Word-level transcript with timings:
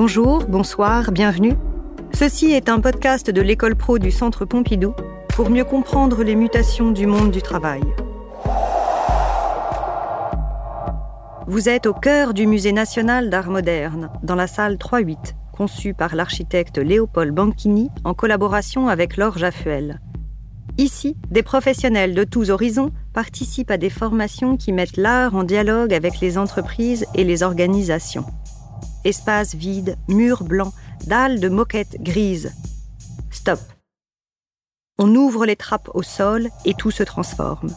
Bonjour, 0.00 0.44
bonsoir, 0.46 1.10
bienvenue. 1.10 1.54
Ceci 2.14 2.52
est 2.52 2.68
un 2.68 2.78
podcast 2.78 3.32
de 3.32 3.40
l'école 3.40 3.74
pro 3.74 3.98
du 3.98 4.12
Centre 4.12 4.44
Pompidou 4.44 4.94
pour 5.30 5.50
mieux 5.50 5.64
comprendre 5.64 6.22
les 6.22 6.36
mutations 6.36 6.92
du 6.92 7.08
monde 7.08 7.32
du 7.32 7.42
travail. 7.42 7.82
Vous 11.48 11.68
êtes 11.68 11.86
au 11.86 11.94
cœur 11.94 12.32
du 12.32 12.46
Musée 12.46 12.70
national 12.70 13.28
d'art 13.28 13.50
moderne, 13.50 14.08
dans 14.22 14.36
la 14.36 14.46
salle 14.46 14.76
3-8, 14.76 15.34
conçue 15.50 15.94
par 15.94 16.14
l'architecte 16.14 16.78
Léopold 16.78 17.34
Banchini 17.34 17.90
en 18.04 18.14
collaboration 18.14 18.86
avec 18.86 19.16
Laure 19.16 19.36
Jaffuel. 19.36 19.98
Ici, 20.78 21.16
des 21.32 21.42
professionnels 21.42 22.14
de 22.14 22.22
tous 22.22 22.50
horizons 22.50 22.92
participent 23.12 23.72
à 23.72 23.78
des 23.78 23.90
formations 23.90 24.56
qui 24.56 24.70
mettent 24.70 24.96
l'art 24.96 25.34
en 25.34 25.42
dialogue 25.42 25.92
avec 25.92 26.20
les 26.20 26.38
entreprises 26.38 27.04
et 27.16 27.24
les 27.24 27.42
organisations. 27.42 28.26
Espaces 29.04 29.54
vides, 29.54 29.96
murs 30.08 30.44
blancs, 30.44 30.74
dalles 31.06 31.40
de 31.40 31.48
moquettes 31.48 31.96
grises. 32.00 32.52
Stop. 33.30 33.60
On 34.98 35.14
ouvre 35.14 35.46
les 35.46 35.56
trappes 35.56 35.90
au 35.94 36.02
sol 36.02 36.48
et 36.64 36.74
tout 36.74 36.90
se 36.90 37.04
transforme. 37.04 37.70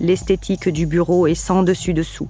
L'esthétique 0.00 0.68
du 0.68 0.86
bureau 0.86 1.26
est 1.26 1.34
sans 1.34 1.64
dessus-dessous. 1.64 2.28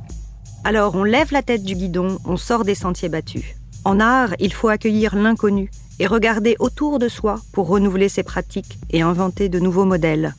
Alors 0.64 0.94
on 0.94 1.04
lève 1.04 1.32
la 1.32 1.42
tête 1.42 1.62
du 1.62 1.74
guidon, 1.74 2.18
on 2.24 2.36
sort 2.36 2.64
des 2.64 2.74
sentiers 2.74 3.10
battus. 3.10 3.44
En 3.84 4.00
art, 4.00 4.34
il 4.38 4.52
faut 4.52 4.68
accueillir 4.68 5.14
l'inconnu 5.14 5.70
et 5.98 6.06
regarder 6.06 6.56
autour 6.58 6.98
de 6.98 7.08
soi 7.08 7.40
pour 7.52 7.68
renouveler 7.68 8.08
ses 8.08 8.22
pratiques 8.22 8.78
et 8.90 9.02
inventer 9.02 9.48
de 9.48 9.58
nouveaux 9.58 9.84
modèles. 9.84 10.34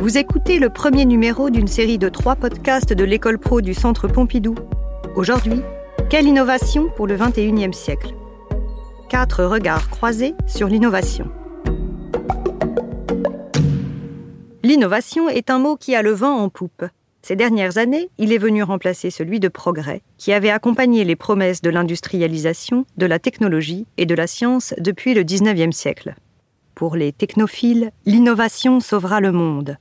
Vous 0.00 0.16
écoutez 0.16 0.58
le 0.58 0.70
premier 0.70 1.04
numéro 1.04 1.50
d'une 1.50 1.66
série 1.66 1.98
de 1.98 2.08
trois 2.08 2.34
podcasts 2.34 2.94
de 2.94 3.04
l'école 3.04 3.38
pro 3.38 3.60
du 3.60 3.74
Centre 3.74 4.08
Pompidou. 4.08 4.54
Aujourd'hui, 5.14 5.60
quelle 6.08 6.26
innovation 6.26 6.88
pour 6.96 7.06
le 7.06 7.18
21e 7.18 7.74
siècle? 7.74 8.14
Quatre 9.10 9.44
regards 9.44 9.90
croisés 9.90 10.34
sur 10.46 10.68
l'innovation. 10.68 11.30
L'innovation 14.62 15.28
est 15.28 15.50
un 15.50 15.58
mot 15.58 15.76
qui 15.76 15.94
a 15.94 16.00
le 16.00 16.12
vent 16.12 16.38
en 16.38 16.48
poupe. 16.48 16.86
Ces 17.20 17.36
dernières 17.36 17.76
années, 17.76 18.08
il 18.16 18.32
est 18.32 18.38
venu 18.38 18.62
remplacer 18.62 19.10
celui 19.10 19.38
de 19.38 19.48
progrès, 19.48 20.00
qui 20.16 20.32
avait 20.32 20.48
accompagné 20.48 21.04
les 21.04 21.14
promesses 21.14 21.60
de 21.60 21.68
l'industrialisation, 21.68 22.86
de 22.96 23.04
la 23.04 23.18
technologie 23.18 23.86
et 23.98 24.06
de 24.06 24.14
la 24.14 24.26
science 24.26 24.72
depuis 24.78 25.12
le 25.12 25.24
19e 25.24 25.72
siècle. 25.72 26.14
Pour 26.74 26.96
les 26.96 27.12
technophiles, 27.12 27.90
l'innovation 28.06 28.80
sauvera 28.80 29.20
le 29.20 29.32
monde. 29.32 29.76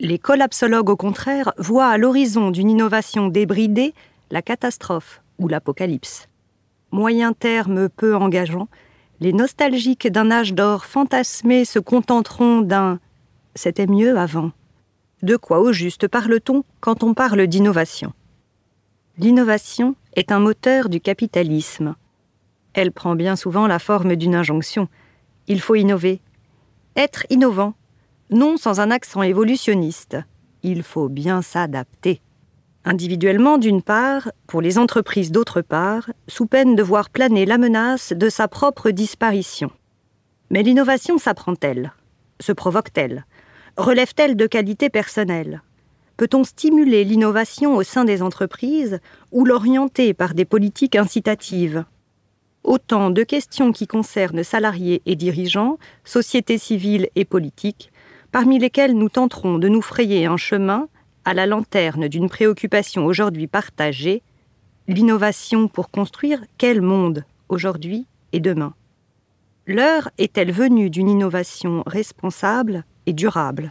Les 0.00 0.18
collapsologues, 0.18 0.90
au 0.90 0.96
contraire, 0.96 1.52
voient 1.58 1.88
à 1.88 1.98
l'horizon 1.98 2.50
d'une 2.50 2.70
innovation 2.70 3.28
débridée 3.28 3.94
la 4.30 4.42
catastrophe 4.42 5.22
ou 5.38 5.48
l'apocalypse. 5.48 6.28
Moyen 6.90 7.32
terme 7.32 7.88
peu 7.88 8.16
engageant, 8.16 8.68
les 9.20 9.32
nostalgiques 9.32 10.08
d'un 10.08 10.30
âge 10.30 10.54
d'or 10.54 10.84
fantasmé 10.84 11.64
se 11.64 11.78
contenteront 11.78 12.60
d'un 12.60 12.98
c'était 13.54 13.86
mieux 13.86 14.18
avant. 14.18 14.50
De 15.22 15.36
quoi 15.36 15.60
au 15.60 15.72
juste 15.72 16.08
parle-t-on 16.08 16.64
quand 16.80 17.02
on 17.02 17.14
parle 17.14 17.46
d'innovation? 17.46 18.12
L'innovation 19.16 19.94
est 20.16 20.32
un 20.32 20.40
moteur 20.40 20.88
du 20.88 21.00
capitalisme. 21.00 21.94
Elle 22.72 22.90
prend 22.90 23.14
bien 23.14 23.36
souvent 23.36 23.68
la 23.68 23.78
forme 23.78 24.16
d'une 24.16 24.34
injonction. 24.34 24.88
Il 25.46 25.60
faut 25.60 25.76
innover. 25.76 26.20
Être 26.96 27.26
innovant, 27.30 27.74
non 28.34 28.56
sans 28.56 28.80
un 28.80 28.90
accent 28.90 29.22
évolutionniste. 29.22 30.18
Il 30.62 30.82
faut 30.82 31.08
bien 31.08 31.40
s'adapter. 31.40 32.20
Individuellement 32.84 33.56
d'une 33.56 33.80
part, 33.80 34.30
pour 34.46 34.60
les 34.60 34.76
entreprises 34.76 35.30
d'autre 35.30 35.62
part, 35.62 36.10
sous 36.28 36.46
peine 36.46 36.76
de 36.76 36.82
voir 36.82 37.08
planer 37.08 37.46
la 37.46 37.56
menace 37.56 38.12
de 38.12 38.28
sa 38.28 38.46
propre 38.46 38.90
disparition. 38.90 39.70
Mais 40.50 40.62
l'innovation 40.62 41.16
s'apprend-elle? 41.16 41.92
Se 42.40 42.52
provoque-t-elle? 42.52 43.24
Relève-t-elle 43.76 44.36
de 44.36 44.46
qualités 44.46 44.90
personnelles? 44.90 45.62
Peut-on 46.16 46.44
stimuler 46.44 47.04
l'innovation 47.04 47.74
au 47.74 47.82
sein 47.82 48.04
des 48.04 48.20
entreprises 48.20 49.00
ou 49.32 49.44
l'orienter 49.44 50.12
par 50.12 50.34
des 50.34 50.44
politiques 50.44 50.96
incitatives? 50.96 51.84
Autant 52.62 53.10
de 53.10 53.22
questions 53.22 53.72
qui 53.72 53.86
concernent 53.86 54.44
salariés 54.44 55.02
et 55.06 55.16
dirigeants, 55.16 55.78
sociétés 56.04 56.58
civiles 56.58 57.08
et 57.14 57.24
politiques, 57.24 57.90
parmi 58.34 58.58
lesquelles 58.58 58.98
nous 58.98 59.08
tenterons 59.08 59.58
de 59.58 59.68
nous 59.68 59.80
frayer 59.80 60.26
un 60.26 60.36
chemin 60.36 60.88
à 61.24 61.34
la 61.34 61.46
lanterne 61.46 62.08
d'une 62.08 62.28
préoccupation 62.28 63.06
aujourd'hui 63.06 63.46
partagée, 63.46 64.24
l'innovation 64.88 65.68
pour 65.68 65.88
construire 65.88 66.40
quel 66.58 66.82
monde 66.82 67.24
aujourd'hui 67.48 68.08
et 68.32 68.40
demain. 68.40 68.74
L'heure 69.68 70.10
est-elle 70.18 70.50
venue 70.50 70.90
d'une 70.90 71.08
innovation 71.08 71.84
responsable 71.86 72.82
et 73.06 73.12
durable? 73.12 73.70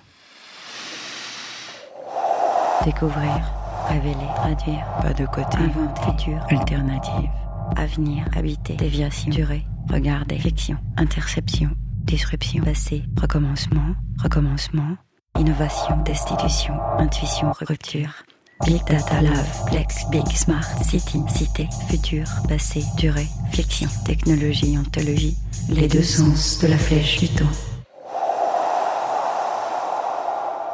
Découvrir, 2.85 3.43
révéler, 3.89 4.15
traduire, 4.37 4.85
pas 5.01 5.13
de 5.13 5.25
côté, 5.25 5.57
inventer, 5.57 6.01
futur, 6.03 6.41
alternative, 6.49 7.29
avenir, 7.75 8.23
habiter, 8.33 8.75
déviation, 8.77 9.29
durée, 9.29 9.65
regarder, 9.89 10.39
fiction, 10.39 10.77
interception, 10.95 11.71
disruption, 12.03 12.63
passé, 12.63 13.03
recommencement, 13.19 13.95
recommencement, 14.21 14.97
innovation, 15.39 15.97
destitution, 16.05 16.73
intuition, 16.99 17.51
rupture. 17.61 18.23
Big 18.65 18.83
Data 18.85 19.21
Love, 19.21 19.65
Plex, 19.67 20.05
Big 20.09 20.25
Smart, 20.27 20.63
City, 20.83 21.19
Cité, 21.27 21.67
Futur, 21.89 22.25
Passé, 22.47 22.81
Durée, 22.97 23.27
Fiction, 23.51 23.89
Technologie, 24.05 24.77
Ontologie, 24.77 25.35
les 25.69 25.87
deux 25.87 26.03
sens 26.03 26.59
de 26.59 26.67
la 26.67 26.77
flèche 26.77 27.19
du 27.19 27.27
temps. 27.29 27.45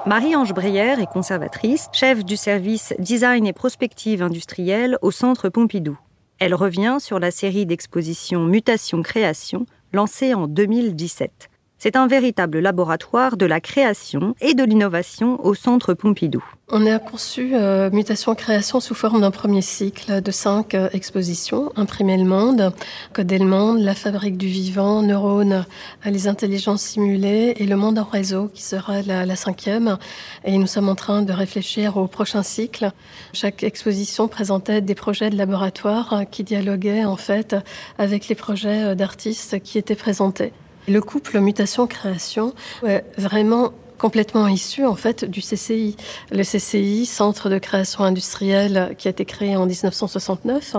Marie-Ange 0.06 0.54
Brière 0.54 1.00
est 1.00 1.12
conservatrice, 1.12 1.88
chef 1.94 2.24
du 2.24 2.38
service 2.38 2.94
Design 3.00 3.48
et 3.48 3.54
Prospective 3.54 4.22
industrielle 4.22 4.98
au 5.02 5.12
Centre 5.12 5.50
Pompidou. 5.50 5.98
Elle 6.40 6.54
revient 6.54 6.98
sur 7.00 7.20
la 7.20 7.32
série 7.32 7.66
d'expositions 7.66 8.46
Mutation-Création 8.46 9.66
lancée 9.94 10.34
en 10.34 10.48
2017. 10.48 11.50
C'est 11.82 11.96
un 11.96 12.08
véritable 12.08 12.60
laboratoire 12.60 13.38
de 13.38 13.46
la 13.46 13.62
création 13.62 14.36
et 14.42 14.54
de 14.54 14.66
l'innovation 14.66 15.40
au 15.46 15.54
Centre 15.54 15.94
Pompidou. 15.94 16.44
On 16.68 16.86
a 16.86 17.00
conçu 17.00 17.52
euh, 17.54 17.90
Mutation-Création 17.90 18.82
sous 18.82 18.96
forme 18.96 19.22
d'un 19.22 19.32
premier 19.32 19.62
cycle 19.62 20.22
de 20.22 20.30
cinq 20.30 20.76
euh, 20.76 20.90
expositions. 20.92 21.72
Imprimer 21.78 22.18
le 22.18 22.26
monde, 22.26 22.74
coder 23.14 23.38
le 23.38 23.46
monde, 23.46 23.80
la 23.80 23.96
fabrique 23.96 24.36
du 24.36 24.48
vivant, 24.48 25.02
neurones, 25.02 25.66
euh, 26.06 26.10
les 26.10 26.28
intelligences 26.28 26.82
simulées 26.82 27.54
et 27.56 27.66
le 27.66 27.78
monde 27.78 27.98
en 27.98 28.04
réseau 28.04 28.50
qui 28.54 28.62
sera 28.62 29.02
la, 29.02 29.26
la, 29.26 29.36
cinquième. 29.38 29.98
Et 30.44 30.58
nous 30.58 30.68
sommes 30.68 30.90
en 30.90 30.96
train 30.96 31.22
de 31.22 31.32
réfléchir 31.32 31.96
au 31.96 32.08
prochain 32.08 32.44
cycle. 32.44 32.92
Chaque 33.32 33.64
exposition 33.64 34.28
présentait 34.28 34.82
des 34.82 34.96
projets 34.96 35.30
de 35.30 35.38
laboratoire 35.38 36.24
qui 36.30 36.44
dialoguaient 36.44 37.06
en 37.06 37.16
fait 37.16 37.56
avec 37.98 38.28
les 38.28 38.36
projets 38.36 38.98
d'artistes 38.98 39.62
qui 39.62 39.78
étaient 39.78 39.96
présentés. 39.96 40.52
Le 40.90 41.02
couple 41.02 41.40
mutation-création 41.40 42.56
est 42.84 43.04
vraiment 43.16 43.74
complètement 44.00 44.48
issu 44.48 44.86
en 44.86 44.96
fait 44.96 45.24
du 45.24 45.42
CCI. 45.42 45.96
Le 46.32 46.42
CCI, 46.42 47.06
Centre 47.06 47.48
de 47.48 47.60
création 47.60 48.04
industrielle, 48.04 48.96
qui 48.98 49.08
a 49.08 49.12
été 49.12 49.24
créé 49.24 49.56
en 49.56 49.68
1969, 49.68 50.78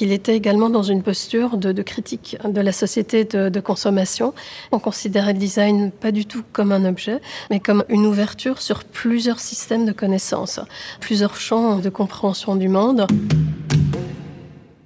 il 0.00 0.10
était 0.10 0.34
également 0.34 0.68
dans 0.68 0.82
une 0.82 1.04
posture 1.04 1.58
de, 1.58 1.80
critique 1.82 2.36
de 2.44 2.60
la 2.60 2.72
société 2.72 3.24
de, 3.24 3.60
consommation. 3.60 4.34
On 4.72 4.80
considérait 4.80 5.34
le 5.34 5.38
design 5.38 5.92
pas 5.92 6.10
du 6.10 6.26
tout 6.26 6.42
comme 6.52 6.72
un 6.72 6.84
objet, 6.84 7.20
mais 7.50 7.60
comme 7.60 7.84
une 7.88 8.06
ouverture 8.06 8.60
sur 8.60 8.82
plusieurs 8.82 9.38
systèmes 9.38 9.86
de 9.86 9.92
connaissances, 9.92 10.58
plusieurs 10.98 11.36
champs 11.36 11.76
de 11.76 11.88
compréhension 11.88 12.56
du 12.56 12.68
monde. 12.68 13.06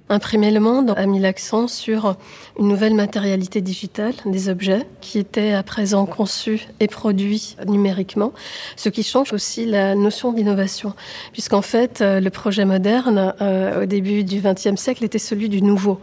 Imprimer 0.09 0.51
le 0.51 0.61
monde 0.61 0.93
a 0.95 1.05
mis 1.05 1.19
l'accent 1.19 1.67
sur 1.67 2.15
une 2.57 2.69
nouvelle 2.69 2.93
matérialité 2.93 3.59
digitale 3.59 4.13
des 4.25 4.47
objets 4.47 4.87
qui 5.01 5.19
étaient 5.19 5.51
à 5.51 5.63
présent 5.63 6.05
conçus 6.05 6.69
et 6.79 6.87
produits 6.87 7.57
numériquement, 7.67 8.31
ce 8.77 8.87
qui 8.87 9.03
change 9.03 9.33
aussi 9.33 9.65
la 9.65 9.95
notion 9.95 10.31
d'innovation, 10.31 10.93
puisqu'en 11.33 11.61
fait 11.61 11.99
euh, 11.99 12.21
le 12.21 12.29
projet 12.29 12.63
moderne 12.63 13.33
euh, 13.41 13.83
au 13.83 13.85
début 13.85 14.23
du 14.23 14.39
XXe 14.39 14.79
siècle 14.79 15.03
était 15.03 15.19
celui 15.19 15.49
du 15.49 15.61
nouveau. 15.61 15.99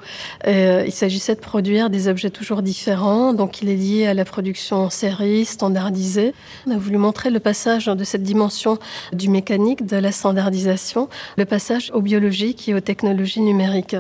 Euh, 0.46 0.84
il 0.86 0.92
s'agissait 0.92 1.34
de 1.34 1.40
produire 1.40 1.88
des 1.88 2.06
objets 2.06 2.30
toujours 2.30 2.60
différents, 2.60 3.32
donc 3.32 3.62
il 3.62 3.70
est 3.70 3.76
lié 3.76 4.06
à 4.06 4.12
la 4.12 4.26
production 4.26 4.76
en 4.76 4.90
série, 4.90 5.46
standardisée. 5.46 6.34
On 6.66 6.72
a 6.72 6.76
voulu 6.76 6.98
montrer 6.98 7.30
le 7.30 7.40
passage 7.40 7.86
de 7.86 8.04
cette 8.04 8.22
dimension 8.22 8.78
du 9.14 9.30
mécanique, 9.30 9.86
de 9.86 9.96
la 9.96 10.12
standardisation, 10.12 11.08
le 11.38 11.46
passage 11.46 11.90
au 11.94 12.02
biologique 12.02 12.68
et 12.68 12.74
aux 12.74 12.80
technologies 12.80 13.40
numériques. 13.40 13.93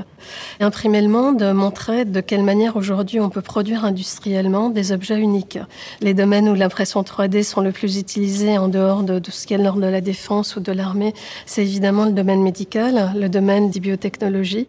Imprimer 0.60 1.00
le 1.00 1.08
monde 1.08 1.42
montrait 1.54 2.04
de 2.04 2.20
quelle 2.20 2.42
manière 2.42 2.76
aujourd'hui 2.76 3.20
on 3.20 3.30
peut 3.30 3.42
produire 3.42 3.84
industriellement 3.84 4.70
des 4.70 4.92
objets 4.92 5.18
uniques. 5.18 5.58
Les 6.00 6.14
domaines 6.14 6.48
où 6.48 6.54
l'impression 6.54 7.02
3D 7.02 7.42
sont 7.42 7.60
le 7.60 7.72
plus 7.72 7.98
utilisés 7.98 8.58
en 8.58 8.68
dehors 8.68 9.02
de, 9.02 9.18
de 9.18 9.30
ce 9.30 9.46
qui 9.46 9.54
est 9.54 9.58
l'ordre 9.58 9.80
de 9.82 9.86
la 9.86 10.00
défense 10.00 10.56
ou 10.56 10.60
de 10.60 10.72
l'armée, 10.72 11.14
c'est 11.46 11.62
évidemment 11.62 12.04
le 12.04 12.12
domaine 12.12 12.42
médical, 12.42 13.12
le 13.16 13.28
domaine 13.28 13.70
des 13.70 13.80
biotechnologies. 13.80 14.68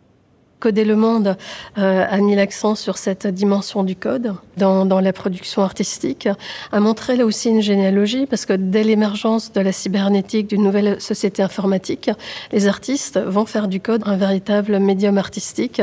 Coder 0.59 0.85
le 0.85 0.95
monde 0.95 1.37
euh, 1.77 2.05
a 2.09 2.17
mis 2.17 2.33
l'accent 2.33 2.75
sur 2.75 2.97
cette 2.97 3.27
dimension 3.27 3.83
du 3.83 3.95
code 3.95 4.35
dans, 4.55 4.85
dans, 4.85 5.01
la 5.01 5.11
production 5.11 5.61
artistique, 5.61 6.29
a 6.71 6.79
montré 6.79 7.17
là 7.17 7.25
aussi 7.25 7.49
une 7.49 7.61
généalogie 7.61 8.25
parce 8.25 8.45
que 8.45 8.53
dès 8.53 8.83
l'émergence 8.83 9.51
de 9.51 9.59
la 9.59 9.73
cybernétique, 9.73 10.47
d'une 10.47 10.63
nouvelle 10.63 11.01
société 11.01 11.43
informatique, 11.43 12.09
les 12.53 12.67
artistes 12.67 13.19
vont 13.19 13.45
faire 13.45 13.67
du 13.67 13.81
code 13.81 14.03
un 14.05 14.15
véritable 14.15 14.79
médium 14.79 15.17
artistique. 15.17 15.81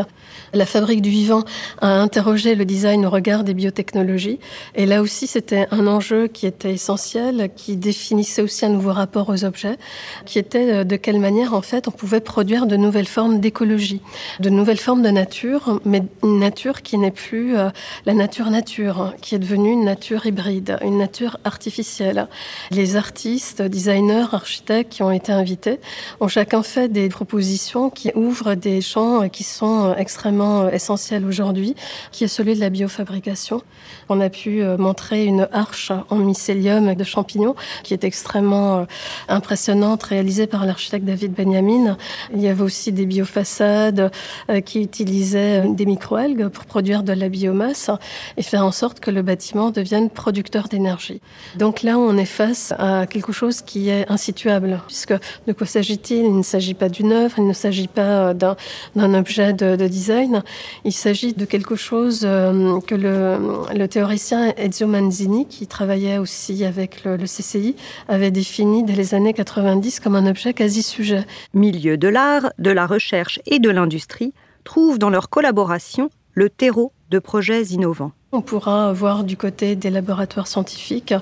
La 0.54 0.64
fabrique 0.64 1.02
du 1.02 1.10
vivant 1.10 1.44
a 1.80 2.00
interrogé 2.00 2.54
le 2.54 2.64
design 2.64 3.04
au 3.04 3.10
regard 3.10 3.44
des 3.44 3.54
biotechnologies 3.54 4.40
et 4.74 4.86
là 4.86 5.02
aussi 5.02 5.26
c'était 5.26 5.66
un 5.70 5.86
enjeu 5.86 6.28
qui 6.28 6.46
était 6.46 6.72
essentiel, 6.72 7.50
qui 7.54 7.76
définissait 7.76 8.42
aussi 8.42 8.64
un 8.64 8.70
nouveau 8.70 8.92
rapport 8.92 9.28
aux 9.28 9.44
objets, 9.44 9.76
qui 10.24 10.38
était 10.38 10.72
euh, 10.72 10.84
de 10.84 10.96
quelle 10.96 11.18
manière 11.18 11.54
en 11.54 11.62
fait 11.62 11.88
on 11.88 11.90
pouvait 11.90 12.20
produire 12.20 12.66
de 12.66 12.76
nouvelles 12.76 13.06
formes 13.06 13.40
d'écologie, 13.40 14.00
de 14.40 14.50
nouvelle 14.62 14.78
forme 14.78 15.02
de 15.02 15.08
nature, 15.08 15.80
mais 15.84 16.04
une 16.22 16.38
nature 16.38 16.82
qui 16.82 16.96
n'est 16.96 17.10
plus 17.10 17.56
euh, 17.56 17.70
la 18.06 18.14
nature-nature, 18.14 19.12
qui 19.20 19.34
est 19.34 19.40
devenue 19.40 19.72
une 19.72 19.84
nature 19.84 20.24
hybride, 20.24 20.78
une 20.82 20.98
nature 20.98 21.38
artificielle. 21.42 22.28
Les 22.70 22.94
artistes, 22.94 23.60
designers, 23.60 24.26
architectes 24.30 24.92
qui 24.92 25.02
ont 25.02 25.10
été 25.10 25.32
invités 25.32 25.80
ont 26.20 26.28
chacun 26.28 26.62
fait 26.62 26.88
des 26.88 27.08
propositions 27.08 27.90
qui 27.90 28.12
ouvrent 28.14 28.54
des 28.54 28.80
champs 28.80 29.28
qui 29.28 29.42
sont 29.42 29.96
extrêmement 29.96 30.68
essentiels 30.68 31.24
aujourd'hui, 31.24 31.74
qui 32.12 32.22
est 32.22 32.28
celui 32.28 32.54
de 32.54 32.60
la 32.60 32.70
biofabrication. 32.70 33.62
On 34.08 34.20
a 34.20 34.30
pu 34.30 34.62
euh, 34.62 34.76
montrer 34.76 35.24
une 35.24 35.48
arche 35.52 35.90
en 36.08 36.16
mycélium 36.16 36.94
de 36.94 37.04
champignons 37.04 37.56
qui 37.82 37.94
est 37.94 38.04
extrêmement 38.04 38.78
euh, 38.78 38.84
impressionnante, 39.28 40.04
réalisée 40.04 40.46
par 40.46 40.66
l'architecte 40.66 41.04
David 41.04 41.32
Benjamin. 41.32 41.96
Il 42.32 42.40
y 42.40 42.46
avait 42.46 42.62
aussi 42.62 42.92
des 42.92 43.06
biofaçades 43.06 44.12
euh, 44.50 44.51
qui 44.60 44.82
utilisaient 44.82 45.64
des 45.68 45.86
microalgues 45.86 46.48
pour 46.48 46.64
produire 46.64 47.02
de 47.02 47.12
la 47.12 47.28
biomasse 47.28 47.90
et 48.36 48.42
faire 48.42 48.64
en 48.64 48.72
sorte 48.72 49.00
que 49.00 49.10
le 49.10 49.22
bâtiment 49.22 49.70
devienne 49.70 50.10
producteur 50.10 50.68
d'énergie. 50.68 51.20
Donc 51.56 51.82
là, 51.82 51.98
on 51.98 52.16
est 52.16 52.24
face 52.24 52.72
à 52.78 53.06
quelque 53.06 53.32
chose 53.32 53.62
qui 53.62 53.88
est 53.88 54.10
insituable, 54.10 54.80
puisque 54.86 55.14
de 55.46 55.52
quoi 55.52 55.66
s'agit-il? 55.66 56.24
Il 56.24 56.36
ne 56.36 56.42
s'agit 56.42 56.74
pas 56.74 56.88
d'une 56.88 57.12
œuvre, 57.12 57.34
il 57.38 57.46
ne 57.46 57.52
s'agit 57.52 57.88
pas 57.88 58.34
d'un 58.34 59.14
objet 59.14 59.52
de, 59.52 59.76
de, 59.76 59.86
design, 59.86 60.42
il 60.84 60.92
s'agit 60.92 61.32
de 61.32 61.44
quelque 61.44 61.76
chose 61.76 62.20
que 62.20 62.94
le, 62.94 63.86
théoricien 63.86 64.52
Ezio 64.56 64.86
Manzini, 64.86 65.46
qui 65.46 65.66
travaillait 65.66 66.18
aussi 66.18 66.64
avec 66.64 67.04
le, 67.04 67.16
le 67.16 67.24
CCI, 67.24 67.74
avait 68.08 68.30
défini 68.30 68.84
dès 68.84 68.94
les 68.94 69.14
années 69.14 69.34
90 69.34 70.00
comme 70.00 70.16
un 70.16 70.26
objet 70.26 70.54
quasi 70.54 70.82
sujet. 70.82 71.24
Milieu 71.54 71.96
de 71.96 72.08
l'art, 72.08 72.52
de 72.58 72.70
la 72.70 72.86
recherche 72.86 73.40
et 73.46 73.58
de 73.58 73.70
l'industrie 73.70 74.32
trouvent 74.64 74.98
dans 74.98 75.10
leur 75.10 75.28
collaboration 75.28 76.10
le 76.32 76.50
terreau 76.50 76.92
de 77.12 77.18
projets 77.18 77.62
innovants. 77.64 78.12
On 78.34 78.40
pourra 78.40 78.94
voir 78.94 79.24
du 79.24 79.36
côté 79.36 79.76
des 79.76 79.90
laboratoires 79.90 80.46
scientifiques 80.46 81.12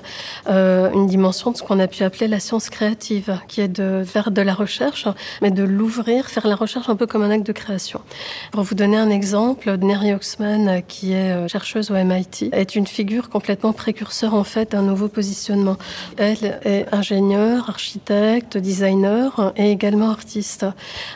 euh, 0.47 0.89
une 0.93 1.07
dimension 1.07 1.51
de 1.51 1.57
ce 1.57 1.61
qu'on 1.61 1.77
a 1.81 1.87
pu 1.87 2.03
appeler 2.03 2.29
la 2.29 2.39
science 2.39 2.69
créative, 2.69 3.37
qui 3.49 3.59
est 3.59 3.67
de 3.67 4.05
faire 4.05 4.31
de 4.31 4.41
la 4.41 4.53
recherche, 4.53 5.09
mais 5.41 5.51
de 5.51 5.63
l'ouvrir, 5.63 6.27
faire 6.27 6.47
la 6.47 6.55
recherche 6.55 6.87
un 6.87 6.95
peu 6.95 7.07
comme 7.07 7.21
un 7.21 7.29
acte 7.29 7.45
de 7.45 7.51
création. 7.51 7.99
Pour 8.53 8.63
vous 8.63 8.75
donner 8.75 8.95
un 8.95 9.09
exemple, 9.09 9.75
Neri 9.81 10.13
Oxman, 10.13 10.83
qui 10.87 11.11
est 11.11 11.33
euh, 11.33 11.49
chercheuse 11.49 11.91
au 11.91 11.95
MIT, 11.95 12.49
est 12.53 12.77
une 12.77 12.87
figure 12.87 13.29
complètement 13.29 13.73
précurseur 13.73 14.33
en 14.33 14.45
fait 14.45 14.71
d'un 14.71 14.83
nouveau 14.83 15.09
positionnement. 15.09 15.75
Elle 16.15 16.61
est 16.63 16.85
ingénieure, 16.93 17.69
architecte, 17.69 18.57
designer 18.57 19.51
et 19.57 19.69
également 19.69 20.11
artiste. 20.11 20.65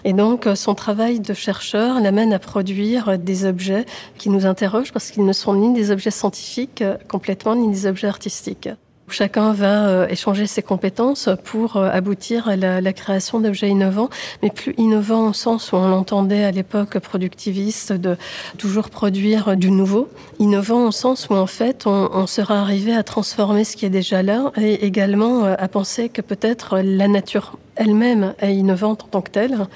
Et 0.04 0.12
donc 0.12 0.46
son 0.56 0.76
travail 0.76 1.22
de 1.22 1.34
chercheur 1.34 2.02
l'amène 2.02 2.34
à 2.34 2.40
produire 2.40 3.18
des 3.18 3.46
objets 3.46 3.86
qui 4.18 4.30
nous 4.30 4.46
parce 4.94 5.12
qu'ils 5.12 5.26
ne 5.26 5.34
sont 5.34 5.54
ni 5.56 5.74
des 5.74 5.92
objets 5.92 6.12
scientifiques 6.12 6.82
euh, 6.82 6.98
complètement 7.08 7.56
ni 7.56 7.70
des 7.70 7.86
objets 7.86 8.08
artistiques. 8.08 8.70
Chacun 9.08 9.54
va 9.54 9.88
euh, 9.88 10.08
échanger 10.08 10.48
ses 10.48 10.64
compétences 10.64 11.30
pour 11.44 11.78
euh, 11.78 11.90
aboutir 11.92 12.48
à 12.48 12.56
la, 12.56 12.94
création 12.94 13.40
d'objets 13.40 13.70
innovants, 13.70 14.10
mais 14.42 14.50
plus 14.50 14.74
innovants 14.78 15.30
au 15.30 15.34
sens 15.34 15.72
où 15.72 15.76
on 15.76 15.88
l'entendait 15.88 16.44
à 16.44 16.50
l'époque 16.50 16.98
productiviste 16.98 17.94
de 17.94 18.18
toujours 18.58 18.90
produire 18.90 19.56
du 19.56 19.70
nouveau, 19.70 20.10
innovant 20.40 20.88
au 20.88 20.92
sens 20.92 21.30
où 21.30 21.36
en 21.36 21.46
fait 21.46 21.86
on 21.86 22.26
sera 22.26 22.60
arrivé 22.60 22.96
à 22.96 23.04
transformer 23.04 23.64
ce 23.64 23.76
qui 23.76 23.86
est 23.86 23.92
déjà 23.92 24.24
là 24.24 24.52
et 24.58 24.86
également 24.86 25.44
à 25.44 25.68
penser 25.68 26.10
que 26.10 26.22
peut-être 26.22 26.80
la 26.80 27.08
nature 27.08 27.58
elle-même 27.76 28.34
est 28.40 28.56
innovante 28.56 29.04
en 29.04 29.08
tant 29.08 29.22
que 29.22 29.32
telle 29.32 29.68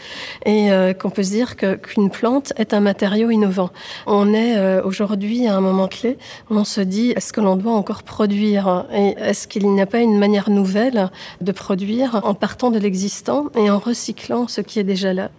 et 0.46 0.72
euh, 0.72 0.94
qu'on 0.94 1.10
peut 1.10 1.24
se 1.24 1.32
dire 1.32 1.56
qu'une 1.56 2.10
qu 2.10 2.18
plante 2.18 2.54
est 2.58 2.74
un 2.74 2.80
matériau 2.80 3.30
innovant. 3.30 3.70
On 4.08 4.34
est 4.34 4.58
euh, 4.58 4.82
aujourd'hui 4.84 5.48
à 5.48 5.56
un 5.56 5.62
moment 5.62 5.88
clé 5.88 6.18
où 6.50 6.56
on 6.56 6.64
se 6.64 6.82
dit 6.82 7.12
est-ce 7.12 7.34
que 7.34 7.42
l'on 7.42 7.56
doit 7.56 7.74
encore 7.74 8.04
produire 8.04 8.86
et 8.94 9.16
est-ce 9.18 9.48
qu'il 9.48 9.70
n'y 9.70 9.82
a 9.82 9.86
pas 9.86 10.00
une 10.00 10.18
manière 10.18 10.50
nouvelle 10.50 11.10
de 11.42 11.52
produire 11.52 12.22
en 12.24 12.34
partant 12.34 12.72
de 12.72 12.80
l'existant 12.80 13.48
et 13.56 13.70
en 13.70 13.80
recyclant 13.80 14.48
ce 14.48 14.62
qui 14.62 14.80
est 14.80 14.84
déjà 14.84 15.14
là? 15.14 15.30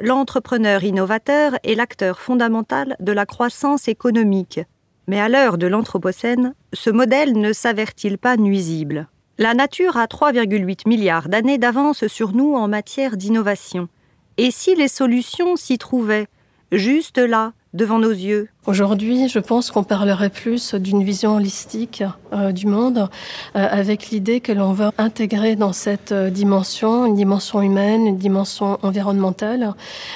L'entrepreneur 0.00 0.84
innovateur 0.84 1.52
est 1.62 1.74
l'acteur 1.74 2.20
fondamental 2.20 2.96
de 3.00 3.12
la 3.12 3.24
croissance 3.26 3.88
économique. 3.88 4.60
Mais 5.06 5.20
à 5.20 5.28
l'heure 5.28 5.56
de 5.56 5.66
l'Anthropocène, 5.66 6.54
ce 6.72 6.90
modèle 6.90 7.38
ne 7.38 7.52
s'avère-t-il 7.52 8.18
pas 8.18 8.36
nuisible? 8.36 9.08
La 9.38 9.54
nature 9.54 9.96
a 9.96 10.06
3,8 10.06 10.88
milliards 10.88 11.28
d'années 11.28 11.58
d'avance 11.58 12.06
sur 12.06 12.32
nous 12.32 12.54
en 12.54 12.68
matière 12.68 13.16
d'innovation. 13.16 13.88
Et 14.36 14.50
si 14.50 14.74
les 14.76 14.88
solutions 14.88 15.56
s'y 15.56 15.76
trouvaient, 15.78 16.28
juste 16.70 17.18
là, 17.18 17.52
devant 17.72 17.98
nos 17.98 18.10
yeux 18.10 18.48
Aujourd'hui, 18.66 19.28
je 19.28 19.40
pense 19.40 19.70
qu'on 19.70 19.84
parlerait 19.84 20.30
plus 20.30 20.74
d'une 20.74 21.04
vision 21.04 21.36
holistique 21.36 22.02
euh, 22.32 22.50
du 22.50 22.66
monde, 22.66 23.10
euh, 23.56 23.66
avec 23.70 24.08
l'idée 24.08 24.40
que 24.40 24.52
l'on 24.52 24.72
va 24.72 24.90
intégrer 24.96 25.54
dans 25.54 25.74
cette 25.74 26.12
euh, 26.12 26.30
dimension 26.30 27.04
une 27.04 27.14
dimension 27.14 27.60
humaine, 27.60 28.06
une 28.06 28.16
dimension 28.16 28.78
environnementale, 28.82 29.74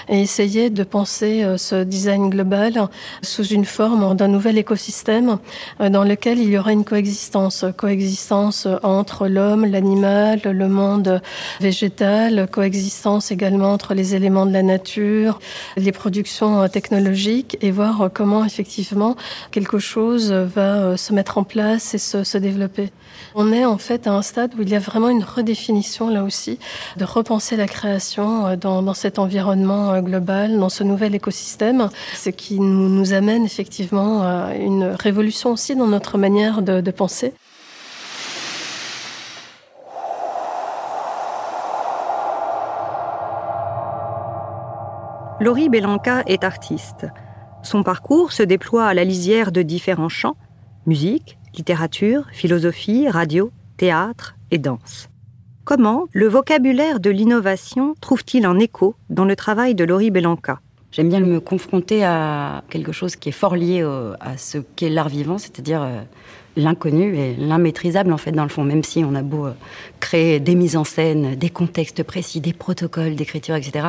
et 0.09 0.23
essayer 0.23 0.71
de 0.71 0.83
penser 0.83 1.45
ce 1.59 1.85
design 1.85 2.31
global 2.31 2.89
sous 3.23 3.45
une 3.45 3.67
forme 3.67 4.17
d'un 4.17 4.29
nouvel 4.29 4.57
écosystème 4.57 5.39
dans 5.79 6.05
lequel 6.05 6.39
il 6.39 6.49
y 6.49 6.59
aura 6.59 6.73
une 6.73 6.85
coexistence, 6.85 7.65
coexistence 7.77 8.67
entre 8.83 9.29
l'homme, 9.29 9.67
l'animal, 9.67 10.41
le 10.45 10.69
monde 10.69 11.21
végétal, 11.61 12.49
coexistence 12.51 13.31
également 13.31 13.73
entre 13.73 13.95
les 13.95 14.15
éléments 14.15 14.47
de 14.47 14.53
la 14.53 14.63
nature, 14.63 15.39
les 15.77 15.93
productions 15.93 16.67
technologiques, 16.69 17.59
et 17.61 17.71
voir 17.71 18.03
euh, 18.03 18.09
effectivement, 18.45 19.17
quelque 19.51 19.79
chose 19.79 20.33
va 20.33 20.77
euh, 20.77 20.97
se 20.97 21.13
mettre 21.13 21.39
en 21.39 21.45
place 21.45 21.95
et 21.95 21.99
se, 21.99 22.39
développer. 22.39 22.91
On 23.35 23.53
est 23.53 23.65
en 23.65 23.79
fait 23.79 24.07
à 24.07 24.13
un 24.13 24.23
stade 24.23 24.55
où 24.59 24.63
il 24.63 24.69
y 24.69 24.77
a 24.77 24.79
vraiment 24.79 25.09
une 25.09 25.25
redéfinition, 25.25 26.09
là 26.09 26.25
aussi, 26.25 26.59
de 26.97 27.05
repenser 27.05 27.57
la 27.57 27.67
création 27.67 28.47
euh, 28.47 28.57
dans, 28.57 28.95
cet 28.95 29.19
environnement 29.19 29.93
euh, 29.93 30.01
global, 30.01 30.59
dans 30.59 30.69
ce 30.69 30.85
nouvel 30.85 31.15
écosystème, 31.15 31.89
ce 32.15 32.31
qui 32.31 32.61
nous, 32.61 33.13
amène 33.13 33.45
effectivement 33.45 34.23
à 34.23 34.55
une 34.55 34.85
révolution 34.85 35.53
aussi 35.53 35.75
dans 35.77 35.87
notre 35.87 36.19
manière 36.19 36.63
de, 36.63 36.81
de 36.81 36.91
penser. 36.91 37.33
Laurie 45.41 45.69
Belanca 45.69 46.25
est 46.27 46.43
artiste. 46.43 47.07
Son 47.69 47.83
parcours 47.83 48.33
se 48.33 48.43
déploie 48.43 48.87
à 48.87 48.95
la 48.95 49.05
lisière 49.05 49.53
de 49.53 49.61
différents 49.61 50.09
champs 50.09 50.39
musique, 50.87 51.37
littérature, 51.55 52.25
philosophie, 52.33 53.11
radio, 53.11 53.51
théâtre 53.77 54.37
et 54.51 54.57
danse. 54.57 55.11
Comment 55.67 56.07
le 56.15 56.29
vocabulaire 56.29 56.99
de 56.99 57.11
l'innovation 57.11 57.95
trouve-t-il 58.01 58.47
un 58.47 58.59
écho 58.59 58.95
dans 59.11 59.27
le 59.27 59.37
travail 59.37 59.75
de 59.75 59.85
Laurie 59.85 60.11
Belanca? 60.11 60.63
J'aime 60.91 61.11
bien 61.11 61.21
me 61.21 61.39
confronter 61.39 62.03
à 62.03 62.65
quelque 62.71 62.93
chose 62.93 63.15
qui 63.15 63.29
est 63.29 63.33
fort 63.33 63.57
lié 63.57 63.83
à 64.21 64.39
ce 64.39 64.57
qu'est 64.59 64.89
l'art 64.89 65.11
vivant, 65.11 65.37
c'est-à-dire 65.37 65.83
euh, 65.83 66.01
l'inconnu 66.57 67.15
et 67.15 67.35
l'immaîtrisable 67.35 68.11
en 68.11 68.17
fait 68.17 68.33
dans 68.33 68.43
le 68.43 68.49
fond, 68.49 68.65
même 68.65 68.83
si 68.83 69.05
on 69.05 69.15
a 69.15 69.21
beau 69.21 69.47
euh, 69.47 69.53
créer 70.01 70.41
des 70.41 70.55
mises 70.55 70.77
en 70.79 70.85
scène, 70.85 71.35
des 71.35 71.51
contextes 71.51 72.03
précis, 72.03 72.41
des 72.41 72.55
protocoles 72.55 73.17
d'écriture, 73.17 73.55
etc. 73.55 73.89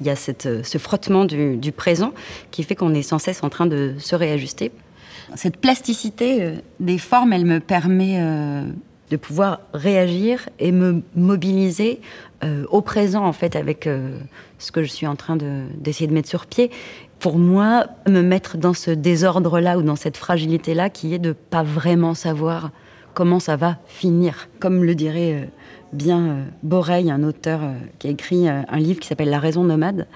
Il 0.00 0.08
y 0.08 0.10
a 0.10 0.16
cette, 0.16 0.46
euh, 0.46 0.62
ce 0.64 0.78
frottement 0.78 1.24
du, 1.24 1.56
du, 1.56 1.70
présent 1.70 2.12
qui 2.50 2.64
fait 2.64 2.74
qu'on 2.74 2.94
est 2.94 3.02
sans 3.02 3.20
cesse 3.20 3.44
en 3.44 3.48
train 3.48 3.66
de 3.66 3.94
se 3.98 4.16
réajuster. 4.16 4.72
Cette 5.36 5.56
plasticité 5.56 6.54
des 6.80 6.98
formes, 6.98 7.32
elle 7.32 7.44
me 7.44 7.60
permet 7.60 8.20
de 9.10 9.16
pouvoir 9.16 9.60
réagir 9.72 10.48
et 10.58 10.72
me 10.72 11.02
mobiliser 11.14 12.00
euh, 12.42 12.64
au 12.70 12.80
présent 12.80 13.26
en 13.26 13.34
fait 13.34 13.54
avec 13.54 13.86
euh, 13.86 14.18
ce 14.58 14.72
que 14.72 14.82
je 14.82 14.88
suis 14.88 15.06
en 15.06 15.14
train 15.14 15.36
d'essayer 15.36 16.06
de, 16.06 16.14
mettre 16.14 16.28
sur 16.28 16.46
pied. 16.46 16.70
Pour 17.18 17.38
moi, 17.38 17.86
me 18.08 18.22
mettre 18.22 18.56
dans 18.56 18.72
ce 18.72 18.90
désordre-là 18.90 19.76
ou 19.76 19.82
dans 19.82 19.96
cette 19.96 20.16
fragilité-là 20.16 20.88
qui 20.88 21.12
est 21.12 21.18
de 21.18 21.32
pas 21.32 21.62
vraiment 21.62 22.14
savoir 22.14 22.70
comment 23.12 23.40
ça 23.40 23.56
va 23.56 23.76
finir. 23.86 24.48
Comme 24.58 24.84
le 24.84 24.94
dirait 24.94 25.34
euh, 25.34 25.44
bien 25.92 26.46
Boreil, 26.62 27.10
un 27.10 27.24
auteur 27.24 27.60
qui 27.98 28.06
a 28.06 28.10
écrit 28.10 28.48
un 28.48 28.78
livre 28.78 29.00
qui 29.00 29.08
s'appelle 29.08 29.28
La 29.28 29.40
raison 29.40 29.64
nomade. 29.64 30.06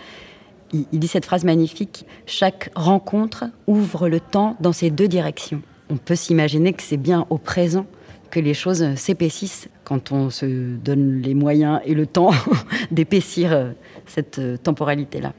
Il, 0.73 0.87
il 0.93 1.01
dit 1.01 1.09
cette 1.09 1.27
phrase 1.27 1.45
magnifique 1.45 2.07
Chaque 2.25 2.71
rencontre 2.75 3.45
ouvre 3.67 4.09
le 4.09 4.21
temps 4.21 4.57
dans 4.61 4.73
ces 4.73 4.91
deux 4.91 5.09
directions. 5.09 5.61
On 5.91 5.97
peut 5.97 6.17
s'imaginer 6.17 6.73
que 6.73 6.83
c'est 6.83 6.97
bien 6.97 7.27
au 7.29 7.37
présent 7.37 7.85
que 8.35 8.41
les 8.41 8.53
choses 8.53 8.85
s'épaississent 8.97 9.69
quand 9.85 10.11
on 10.11 10.29
se 10.29 10.45
donne 10.45 11.23
les 11.23 11.35
moyens 11.35 11.79
et 11.87 11.95
le 11.95 12.05
temps 12.05 12.33
d'épaissir 12.91 13.53
euh, 13.53 13.71
cette 14.07 14.41
euh, 14.41 14.57
temporalité-là. 14.57 15.33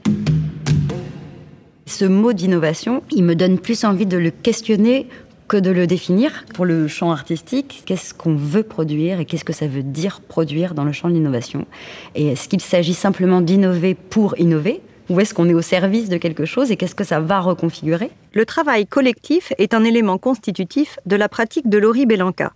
Ce 1.84 2.06
mot 2.06 2.32
d'innovation, 2.32 3.02
il 3.10 3.24
me 3.24 3.34
donne 3.34 3.58
plus 3.58 3.84
envie 3.84 4.06
de 4.06 4.16
le 4.16 4.30
questionner 4.30 5.08
que 5.46 5.58
de 5.58 5.70
le 5.70 5.86
définir. 5.86 6.46
Pour 6.54 6.64
le 6.64 6.88
champ 6.88 7.10
artistique, 7.10 7.82
qu'est-ce 7.84 8.14
qu'on 8.14 8.34
veut 8.34 8.62
produire 8.62 9.20
et 9.20 9.26
qu'est-ce 9.26 9.44
que 9.44 9.52
ça 9.52 9.66
veut 9.66 9.82
dire 9.82 10.22
produire 10.26 10.72
dans 10.72 10.84
le 10.84 10.92
champ 10.92 11.10
de 11.10 11.14
l'innovation? 11.14 11.66
Et 12.14 12.28
est-ce 12.28 12.48
qu'il 12.48 12.62
s'agit 12.62 12.94
simplement 12.94 13.42
d'innover 13.42 13.94
pour 13.94 14.38
innover? 14.40 14.80
Ou 15.10 15.20
est-ce 15.20 15.34
qu'on 15.34 15.50
est 15.50 15.54
au 15.54 15.60
service 15.60 16.08
de 16.08 16.16
quelque 16.16 16.46
chose 16.46 16.72
et 16.72 16.76
qu'est-ce 16.76 16.94
que 16.94 17.04
ça 17.04 17.20
va 17.20 17.40
reconfigurer? 17.40 18.10
Le 18.32 18.46
travail 18.46 18.86
collectif 18.86 19.52
est 19.58 19.74
un 19.74 19.84
élément 19.84 20.16
constitutif 20.16 20.98
de 21.04 21.14
la 21.14 21.28
pratique 21.28 21.68
de 21.68 21.76
Laurie 21.76 22.06
Belanca. 22.06 22.52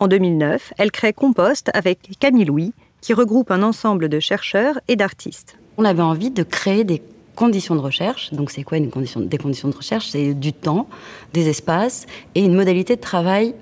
En 0.00 0.06
2009, 0.06 0.74
elle 0.78 0.92
crée 0.92 1.12
Compost 1.12 1.70
avec 1.74 1.98
Camille 2.20 2.44
Louis, 2.44 2.72
qui 3.00 3.14
regroupe 3.14 3.50
un 3.50 3.64
ensemble 3.64 4.08
de 4.08 4.20
chercheurs 4.20 4.78
et 4.86 4.94
d'artistes. 4.94 5.58
On 5.76 5.84
avait 5.84 6.02
envie 6.02 6.30
de 6.30 6.44
créer 6.44 6.84
des 6.84 7.02
conditions 7.34 7.74
de 7.74 7.80
recherche. 7.80 8.32
Donc, 8.32 8.52
c'est 8.52 8.62
quoi 8.62 8.78
une 8.78 8.90
condition, 8.90 9.20
des 9.20 9.38
conditions 9.38 9.68
de 9.68 9.74
recherche? 9.74 10.10
C'est 10.10 10.34
du 10.34 10.52
temps, 10.52 10.88
des 11.32 11.48
espaces 11.48 12.06
et 12.36 12.44
une 12.44 12.54
modalité 12.54 12.94
de 12.94 13.00
travail 13.00 13.54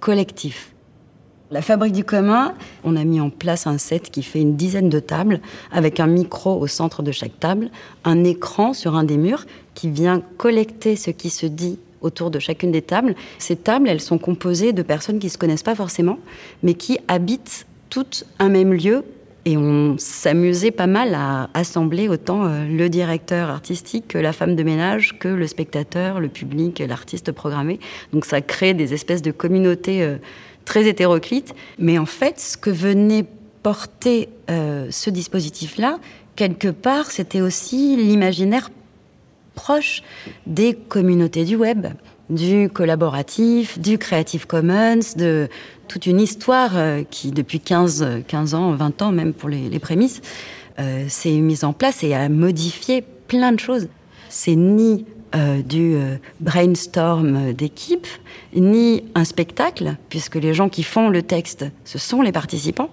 collectif. 0.00 0.72
La 1.52 1.62
fabrique 1.62 1.94
du 1.94 2.04
commun, 2.04 2.54
on 2.82 2.96
a 2.96 3.04
mis 3.04 3.20
en 3.20 3.30
place 3.30 3.68
un 3.68 3.78
set 3.78 4.10
qui 4.10 4.24
fait 4.24 4.40
une 4.40 4.56
dizaine 4.56 4.88
de 4.88 5.00
tables 5.00 5.40
avec 5.70 6.00
un 6.00 6.08
micro 6.08 6.60
au 6.60 6.66
centre 6.66 7.02
de 7.02 7.12
chaque 7.12 7.38
table, 7.38 7.70
un 8.04 8.24
écran 8.24 8.74
sur 8.74 8.96
un 8.96 9.04
des 9.04 9.16
murs 9.16 9.46
qui 9.74 9.88
vient 9.88 10.22
collecter 10.36 10.96
ce 10.96 11.10
qui 11.10 11.30
se 11.30 11.46
dit 11.46 11.78
autour 12.00 12.30
de 12.30 12.38
chacune 12.38 12.72
des 12.72 12.82
tables. 12.82 13.14
Ces 13.38 13.56
tables, 13.56 13.88
elles 13.88 14.00
sont 14.00 14.18
composées 14.18 14.72
de 14.72 14.82
personnes 14.82 15.18
qui 15.18 15.26
ne 15.26 15.32
se 15.32 15.38
connaissent 15.38 15.62
pas 15.62 15.74
forcément, 15.74 16.18
mais 16.62 16.74
qui 16.74 16.98
habitent 17.08 17.66
toutes 17.90 18.24
un 18.38 18.48
même 18.48 18.72
lieu. 18.72 19.04
Et 19.44 19.56
on 19.56 19.96
s'amusait 19.98 20.72
pas 20.72 20.86
mal 20.86 21.14
à 21.14 21.48
assembler 21.54 22.08
autant 22.08 22.44
euh, 22.44 22.66
le 22.66 22.88
directeur 22.90 23.48
artistique 23.48 24.08
que 24.08 24.18
la 24.18 24.34
femme 24.34 24.56
de 24.56 24.62
ménage, 24.62 25.18
que 25.18 25.28
le 25.28 25.46
spectateur, 25.46 26.20
le 26.20 26.28
public, 26.28 26.82
l'artiste 26.86 27.32
programmé. 27.32 27.80
Donc 28.12 28.26
ça 28.26 28.42
crée 28.42 28.74
des 28.74 28.92
espèces 28.92 29.22
de 29.22 29.30
communautés 29.30 30.02
euh, 30.02 30.16
très 30.66 30.86
hétéroclites. 30.86 31.54
Mais 31.78 31.98
en 31.98 32.04
fait, 32.04 32.38
ce 32.38 32.58
que 32.58 32.68
venait 32.68 33.24
porter 33.62 34.28
euh, 34.50 34.88
ce 34.90 35.08
dispositif-là, 35.08 35.98
quelque 36.36 36.68
part, 36.68 37.10
c'était 37.10 37.40
aussi 37.40 37.96
l'imaginaire 37.96 38.70
proche 39.58 40.04
des 40.46 40.72
communautés 40.72 41.44
du 41.44 41.56
web, 41.56 41.88
du 42.30 42.70
collaboratif, 42.72 43.80
du 43.80 43.98
Creative 43.98 44.46
Commons, 44.46 45.00
de 45.16 45.48
toute 45.88 46.06
une 46.06 46.20
histoire 46.20 46.76
euh, 46.76 47.02
qui, 47.10 47.32
depuis 47.32 47.58
15, 47.58 48.22
15 48.28 48.54
ans, 48.54 48.70
20 48.72 49.02
ans 49.02 49.10
même 49.10 49.32
pour 49.32 49.48
les, 49.48 49.78
prémices, 49.80 50.20
euh, 50.78 51.06
s'est 51.08 51.40
mise 51.40 51.64
en 51.64 51.72
place 51.72 52.04
et 52.04 52.14
a 52.14 52.28
modifié 52.28 53.02
plein 53.26 53.50
de 53.50 53.58
choses. 53.58 53.88
C'est 54.28 54.54
ni 54.54 55.06
euh, 55.34 55.60
du 55.60 55.96
brainstorm 56.38 57.52
d'équipe, 57.52 58.06
ni 58.54 59.02
un 59.16 59.24
spectacle, 59.24 59.96
puisque 60.08 60.36
les 60.36 60.54
gens 60.54 60.68
qui 60.68 60.84
font 60.84 61.08
le 61.08 61.22
texte, 61.22 61.66
ce 61.84 61.98
sont 61.98 62.22
les 62.22 62.32
participants 62.32 62.90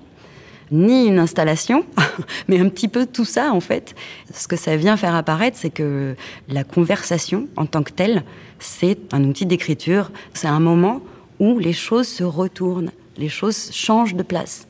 ni 0.72 1.08
une 1.08 1.20
installation, 1.20 1.86
mais 2.48 2.60
un 2.60 2.70
petit 2.70 2.88
peu 2.88 3.06
tout 3.06 3.26
ça 3.26 3.52
en 3.52 3.60
fait. 3.60 3.96
Ce 4.34 4.48
que 4.48 4.56
ça 4.56 4.76
vient 4.78 4.98
faire 4.98 5.16
apparaître, 5.16 5.58
c'est 5.60 5.70
que 5.70 6.16
la 6.50 6.64
conversation 6.64 7.48
en 7.56 7.66
tant 7.66 7.84
que 7.84 7.92
telle, 7.92 8.24
c'est 8.60 9.14
un 9.14 9.24
outil 9.24 9.46
d'écriture, 9.46 10.12
c'est 10.34 10.48
un 10.48 10.60
moment 10.60 11.02
où 11.40 11.60
les 11.60 11.74
choses 11.74 12.08
se 12.08 12.24
retournent, 12.24 12.92
les 13.18 13.30
choses 13.30 13.70
changent 13.72 14.16
de 14.16 14.24
place. 14.24 14.68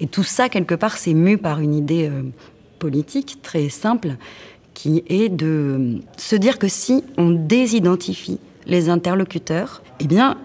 Et 0.00 0.06
tout 0.06 0.24
ça, 0.24 0.48
quelque 0.48 0.74
part, 0.74 0.96
c'est 0.96 1.14
mu 1.14 1.38
par 1.38 1.60
une 1.60 1.74
idée 1.74 2.08
euh, 2.08 2.22
politique 2.78 3.38
très 3.42 3.68
simple, 3.68 4.16
qui 4.74 5.02
est 5.08 5.30
de 5.30 6.00
se 6.18 6.36
dire 6.36 6.58
que 6.58 6.68
si 6.68 7.02
on 7.16 7.30
désidentifie 7.30 8.38
les 8.66 8.90
interlocuteurs, 8.90 9.82
eh 10.00 10.06
bien, 10.06 10.36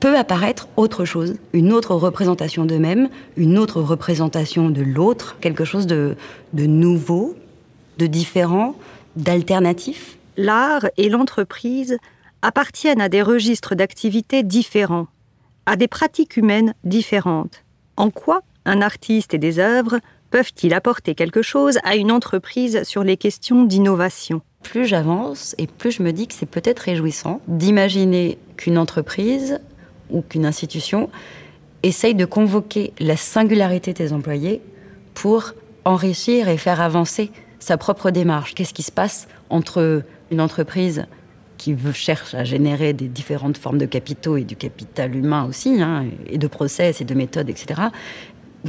peut 0.00 0.16
apparaître 0.16 0.68
autre 0.76 1.04
chose, 1.04 1.36
une 1.52 1.72
autre 1.72 1.94
représentation 1.94 2.64
d'eux-mêmes, 2.64 3.08
une 3.36 3.58
autre 3.58 3.80
représentation 3.80 4.70
de 4.70 4.82
l'autre, 4.82 5.36
quelque 5.40 5.64
chose 5.64 5.86
de, 5.86 6.16
de 6.52 6.66
nouveau, 6.66 7.34
de 7.98 8.06
différent, 8.06 8.76
d'alternatif. 9.16 10.18
L'art 10.36 10.86
et 10.96 11.08
l'entreprise 11.08 11.98
appartiennent 12.42 13.00
à 13.00 13.08
des 13.08 13.22
registres 13.22 13.74
d'activités 13.74 14.42
différents, 14.44 15.08
à 15.66 15.76
des 15.76 15.88
pratiques 15.88 16.36
humaines 16.36 16.74
différentes. 16.84 17.64
En 17.96 18.10
quoi 18.10 18.42
un 18.64 18.80
artiste 18.80 19.34
et 19.34 19.38
des 19.38 19.58
œuvres 19.58 19.98
peuvent-ils 20.30 20.74
apporter 20.74 21.14
quelque 21.14 21.42
chose 21.42 21.78
à 21.82 21.96
une 21.96 22.12
entreprise 22.12 22.82
sur 22.84 23.02
les 23.02 23.16
questions 23.16 23.64
d'innovation? 23.64 24.42
Plus 24.62 24.86
j'avance 24.86 25.54
et 25.58 25.66
plus 25.66 25.90
je 25.90 26.02
me 26.02 26.12
dis 26.12 26.28
que 26.28 26.34
c'est 26.34 26.46
peut-être 26.46 26.80
réjouissant 26.80 27.40
d'imaginer 27.48 28.38
qu'une 28.56 28.78
entreprise 28.78 29.60
ou 30.10 30.22
qu'une 30.22 30.46
institution 30.46 31.10
essaye 31.82 32.14
de 32.14 32.24
convoquer 32.24 32.92
la 32.98 33.16
singularité 33.16 33.92
des 33.92 34.12
employés 34.12 34.60
pour 35.14 35.52
enrichir 35.84 36.48
et 36.48 36.56
faire 36.56 36.80
avancer 36.80 37.30
sa 37.58 37.76
propre 37.76 38.10
démarche. 38.10 38.54
Qu'est-ce 38.54 38.74
qui 38.74 38.82
se 38.82 38.92
passe 38.92 39.28
entre 39.50 40.02
une 40.30 40.40
entreprise 40.40 41.06
qui 41.56 41.76
cherche 41.92 42.34
à 42.34 42.44
générer 42.44 42.92
des 42.92 43.08
différentes 43.08 43.58
formes 43.58 43.78
de 43.78 43.86
capitaux 43.86 44.36
et 44.36 44.44
du 44.44 44.54
capital 44.54 45.14
humain 45.16 45.44
aussi, 45.44 45.82
hein, 45.82 46.06
et 46.26 46.38
de 46.38 46.46
process 46.46 47.00
et 47.00 47.04
de 47.04 47.14
méthodes, 47.14 47.50
etc. 47.50 47.82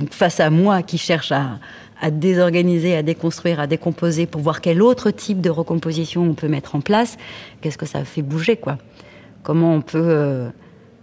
face 0.10 0.40
à 0.40 0.50
moi 0.50 0.82
qui 0.82 0.98
cherche 0.98 1.32
à, 1.32 1.60
à, 2.02 2.10
désorganiser, 2.10 2.96
à 2.96 3.04
déconstruire, 3.04 3.60
à 3.60 3.68
décomposer 3.68 4.26
pour 4.26 4.42
voir 4.42 4.60
quel 4.60 4.82
autre 4.82 5.12
type 5.12 5.40
de 5.40 5.52
recomposition 5.52 6.24
on 6.24 6.34
peut 6.34 6.48
mettre 6.48 6.76
en 6.76 6.82
place, 6.82 7.18
qu'est-ce 7.62 7.78
que 7.78 7.86
ça 7.86 8.04
fait 8.04 8.24
bouger, 8.24 8.58
quoi? 8.58 8.80
Comment 9.44 9.76
on 9.76 9.82
peut 9.82 10.02
euh, 10.04 10.50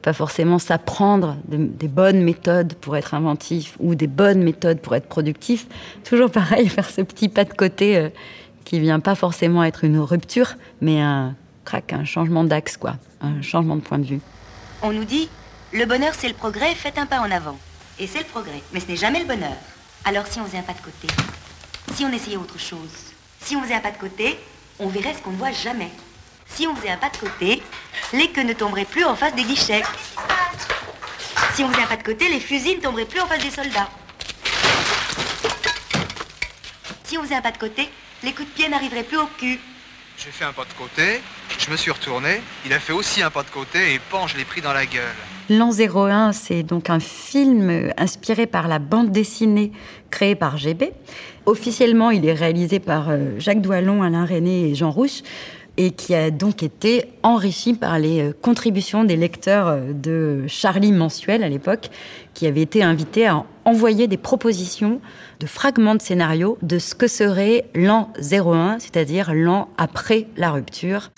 pas 0.06 0.12
forcément 0.12 0.60
s'apprendre 0.60 1.36
des 1.48 1.88
bonnes 1.88 2.22
méthodes 2.22 2.74
pour 2.74 2.96
être 2.96 3.12
inventif 3.14 3.76
ou 3.80 3.96
des 3.96 4.06
bonnes 4.06 4.40
méthodes 4.40 4.78
pour 4.78 4.94
être 4.94 5.08
productif. 5.08 5.66
Toujours 6.04 6.30
pareil, 6.30 6.68
faire 6.76 6.88
ce 6.88 7.00
petit 7.00 7.28
pas 7.28 7.42
de 7.42 7.52
côté 7.52 7.96
euh, 7.96 8.10
qui 8.64 8.78
vient 8.78 9.00
pas 9.00 9.16
forcément 9.16 9.64
être 9.64 9.82
une 9.82 9.98
rupture, 9.98 10.54
mais 10.80 11.00
un 11.00 11.34
crack, 11.64 11.92
un 11.92 12.04
changement 12.04 12.44
d'axe, 12.44 12.76
quoi, 12.76 12.98
un 13.20 13.42
changement 13.42 13.74
de 13.74 13.80
point 13.80 13.98
de 13.98 14.04
vue. 14.04 14.20
On 14.80 14.92
nous 14.92 15.02
dit, 15.02 15.28
le 15.72 15.84
bonheur 15.86 16.14
c'est 16.16 16.28
le 16.28 16.34
progrès, 16.34 16.72
faites 16.76 16.98
un 16.98 17.06
pas 17.06 17.18
en 17.18 17.32
avant. 17.32 17.58
Et 17.98 18.06
c'est 18.06 18.20
le 18.20 18.26
progrès, 18.26 18.62
mais 18.72 18.78
ce 18.78 18.86
n'est 18.86 18.96
jamais 18.96 19.18
le 19.18 19.26
bonheur. 19.26 19.56
Alors 20.04 20.28
si 20.28 20.38
on 20.38 20.44
faisait 20.44 20.58
un 20.58 20.62
pas 20.62 20.74
de 20.74 20.82
côté, 20.82 21.08
si 21.94 22.04
on 22.04 22.12
essayait 22.12 22.36
autre 22.36 22.60
chose, 22.60 23.10
si 23.40 23.56
on 23.56 23.62
faisait 23.62 23.74
un 23.74 23.80
pas 23.80 23.90
de 23.90 23.98
côté, 23.98 24.38
on 24.78 24.86
verrait 24.86 25.14
ce 25.14 25.22
qu'on 25.22 25.32
ne 25.32 25.38
voit 25.38 25.50
jamais. 25.50 25.90
Si 26.46 26.64
on 26.68 26.76
faisait 26.76 26.90
un 26.90 26.96
pas 26.96 27.10
de 27.10 27.16
côté, 27.16 27.60
les 28.12 28.28
queues 28.28 28.44
ne 28.44 28.52
tomberaient 28.52 28.84
plus 28.84 29.04
en 29.04 29.14
face 29.16 29.34
des 29.34 29.42
guichets. 29.42 29.82
Si 31.54 31.64
on 31.64 31.70
faisait 31.70 31.82
un 31.82 31.86
pas 31.86 31.96
de 31.96 32.02
côté, 32.02 32.28
les 32.28 32.40
fusils 32.40 32.76
ne 32.76 32.82
tomberaient 32.82 33.04
plus 33.04 33.20
en 33.20 33.26
face 33.26 33.42
des 33.42 33.50
soldats. 33.50 33.88
Si 37.04 37.18
on 37.18 37.22
faisait 37.22 37.36
un 37.36 37.42
pas 37.42 37.50
de 37.50 37.58
côté, 37.58 37.88
les 38.22 38.32
coups 38.32 38.48
de 38.48 38.54
pied 38.54 38.68
n'arriveraient 38.68 39.02
plus 39.02 39.18
au 39.18 39.26
cul. 39.38 39.58
J'ai 40.18 40.30
fait 40.30 40.44
un 40.44 40.52
pas 40.52 40.64
de 40.64 40.72
côté, 40.72 41.20
je 41.58 41.70
me 41.70 41.76
suis 41.76 41.90
retourné, 41.90 42.40
il 42.64 42.72
a 42.72 42.80
fait 42.80 42.92
aussi 42.92 43.22
un 43.22 43.30
pas 43.30 43.42
de 43.42 43.50
côté 43.50 43.94
et 43.94 43.98
pan, 43.98 44.26
je 44.26 44.36
l'ai 44.36 44.44
pris 44.44 44.60
dans 44.60 44.72
la 44.72 44.86
gueule. 44.86 45.02
L'an 45.48 45.70
01, 45.70 46.32
c'est 46.32 46.62
donc 46.62 46.90
un 46.90 46.98
film 47.00 47.92
inspiré 47.96 48.46
par 48.46 48.66
la 48.66 48.78
bande 48.78 49.12
dessinée 49.12 49.72
créée 50.10 50.34
par 50.34 50.56
GB. 50.56 50.92
Officiellement, 51.44 52.10
il 52.10 52.26
est 52.26 52.32
réalisé 52.32 52.80
par 52.80 53.10
euh, 53.10 53.38
Jacques 53.38 53.60
Doillon, 53.60 54.02
Alain 54.02 54.24
René 54.24 54.70
et 54.70 54.74
Jean 54.74 54.90
Rouche 54.90 55.22
et 55.76 55.90
qui 55.90 56.14
a 56.14 56.30
donc 56.30 56.62
été 56.62 57.12
enrichi 57.22 57.74
par 57.74 57.98
les 57.98 58.20
euh, 58.20 58.32
contributions 58.40 59.04
des 59.04 59.16
lecteurs 59.16 59.68
euh, 59.68 59.92
de 59.92 60.44
Charlie 60.48 60.92
Mensuel 60.92 61.42
à 61.42 61.48
l'époque, 61.48 61.90
qui 62.34 62.46
avaient 62.46 62.62
été 62.62 62.82
invités 62.82 63.26
à 63.26 63.44
envoyer 63.64 64.06
des 64.06 64.16
propositions 64.16 65.00
de 65.40 65.46
fragments 65.46 65.94
de 65.94 66.02
scénario 66.02 66.56
de 66.62 66.78
ce 66.78 66.94
que 66.94 67.08
serait 67.08 67.66
l'an 67.74 68.10
01, 68.20 68.78
c'est-à-dire 68.78 69.34
l'an 69.34 69.68
après 69.76 70.26
la 70.36 70.50
rupture. 70.50 71.10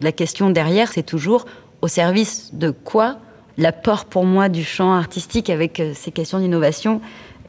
La 0.00 0.12
question 0.12 0.50
derrière, 0.50 0.92
c'est 0.92 1.02
toujours 1.02 1.46
au 1.82 1.88
service 1.88 2.54
de 2.54 2.70
quoi 2.70 3.18
l'apport 3.58 4.04
pour 4.04 4.24
moi 4.24 4.48
du 4.48 4.64
champ 4.64 4.92
artistique 4.92 5.50
avec 5.50 5.80
euh, 5.80 5.92
ces 5.94 6.12
questions 6.12 6.38
d'innovation, 6.38 7.00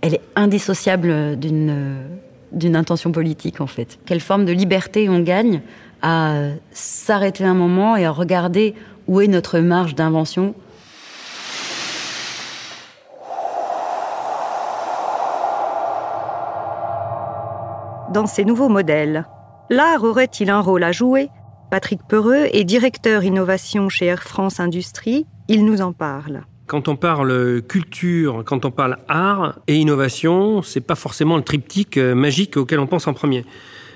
elle 0.01 0.13
est 0.13 0.21
indissociable 0.35 1.37
d'une 1.37 2.07
d'une 2.51 2.75
intention 2.75 3.11
politique 3.11 3.61
en 3.61 3.67
fait. 3.67 3.99
Quelle 4.05 4.21
forme 4.21 4.45
de 4.45 4.51
liberté 4.51 5.09
on 5.09 5.19
gagne 5.19 5.61
à 6.01 6.49
s'arrêter 6.71 7.43
un 7.43 7.53
moment 7.53 7.95
et 7.95 8.05
à 8.05 8.11
regarder 8.11 8.75
où 9.07 9.21
est 9.21 9.27
notre 9.27 9.59
marge 9.59 9.95
d'invention 9.95 10.53
Dans 18.13 18.25
ces 18.25 18.45
nouveaux 18.45 18.69
modèles, 18.69 19.27
l'art 19.69 20.03
aurait-il 20.03 20.49
un 20.49 20.61
rôle 20.61 20.83
à 20.83 20.91
jouer? 20.91 21.29
Patrick 21.69 22.01
Peureux 22.07 22.47
est 22.53 22.63
directeur 22.63 23.23
innovation 23.25 23.89
chez 23.89 24.05
Air 24.05 24.23
France 24.23 24.61
Industrie. 24.61 25.25
Il 25.49 25.65
nous 25.65 25.81
en 25.81 25.91
parle. 25.91 26.43
Quand 26.67 26.89
on 26.89 26.97
parle 26.97 27.61
culture, 27.61 28.43
quand 28.45 28.65
on 28.65 28.71
parle 28.71 28.97
art 29.07 29.57
et 29.67 29.77
innovation, 29.77 30.61
c'est 30.61 30.81
pas 30.81 30.95
forcément 30.95 31.37
le 31.37 31.43
triptyque 31.43 31.97
euh, 31.97 32.13
magique 32.13 32.57
auquel 32.57 32.79
on 32.79 32.87
pense 32.87 33.07
en 33.07 33.13
premier. 33.13 33.45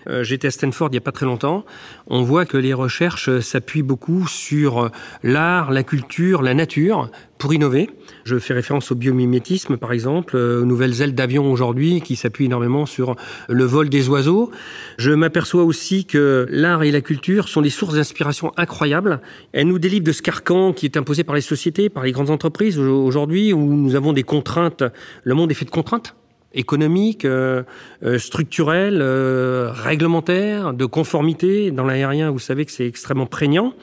Euh, 0.07 0.23
j'étais 0.23 0.47
à 0.47 0.51
Stanford 0.51 0.89
il 0.89 0.93
n'y 0.93 0.97
a 0.97 1.01
pas 1.01 1.11
très 1.11 1.25
longtemps. 1.25 1.65
On 2.07 2.23
voit 2.23 2.45
que 2.45 2.57
les 2.57 2.73
recherches 2.73 3.29
euh, 3.29 3.41
s'appuient 3.41 3.83
beaucoup 3.83 4.27
sur 4.27 4.89
l'art, 5.23 5.71
la 5.71 5.83
culture, 5.83 6.41
la 6.41 6.53
nature 6.53 7.09
pour 7.37 7.53
innover. 7.53 7.89
Je 8.23 8.37
fais 8.37 8.53
référence 8.53 8.91
au 8.91 8.95
biomimétisme, 8.95 9.77
par 9.77 9.93
exemple, 9.93 10.37
aux 10.37 10.65
nouvelles 10.65 11.01
ailes 11.01 11.15
d'avion 11.15 11.51
aujourd'hui 11.51 12.01
qui 12.01 12.15
s'appuient 12.15 12.45
énormément 12.45 12.85
sur 12.85 13.15
le 13.49 13.63
vol 13.63 13.89
des 13.89 14.09
oiseaux. 14.09 14.51
Je 14.97 15.11
m'aperçois 15.11 15.63
aussi 15.63 16.05
que 16.05 16.45
l'art 16.49 16.83
et 16.83 16.91
la 16.91 17.01
culture 17.01 17.47
sont 17.47 17.61
des 17.61 17.71
sources 17.71 17.95
d'inspiration 17.95 18.51
incroyables. 18.57 19.21
Elles 19.53 19.67
nous 19.67 19.79
délivrent 19.79 20.05
de 20.05 20.11
ce 20.11 20.21
carcan 20.21 20.71
qui 20.71 20.85
est 20.85 20.97
imposé 20.97 21.23
par 21.23 21.33
les 21.33 21.41
sociétés, 21.41 21.89
par 21.89 22.03
les 22.03 22.11
grandes 22.11 22.29
entreprises 22.29 22.77
aujourd'hui, 22.77 23.53
où 23.53 23.73
nous 23.73 23.95
avons 23.95 24.13
des 24.13 24.23
contraintes. 24.23 24.83
Le 25.23 25.33
monde 25.33 25.49
est 25.49 25.55
fait 25.55 25.65
de 25.65 25.71
contraintes 25.71 26.15
économiques, 26.53 27.25
euh, 27.25 27.63
euh, 28.03 28.17
structurelles, 28.17 28.99
euh, 29.01 29.71
réglementaires, 29.71 30.73
de 30.73 30.85
conformité. 30.85 31.71
Dans 31.71 31.85
l'aérien, 31.85 32.31
vous 32.31 32.39
savez 32.39 32.65
que 32.65 32.71
c'est 32.71 32.87
extrêmement 32.87 33.25
prégnant. 33.25 33.73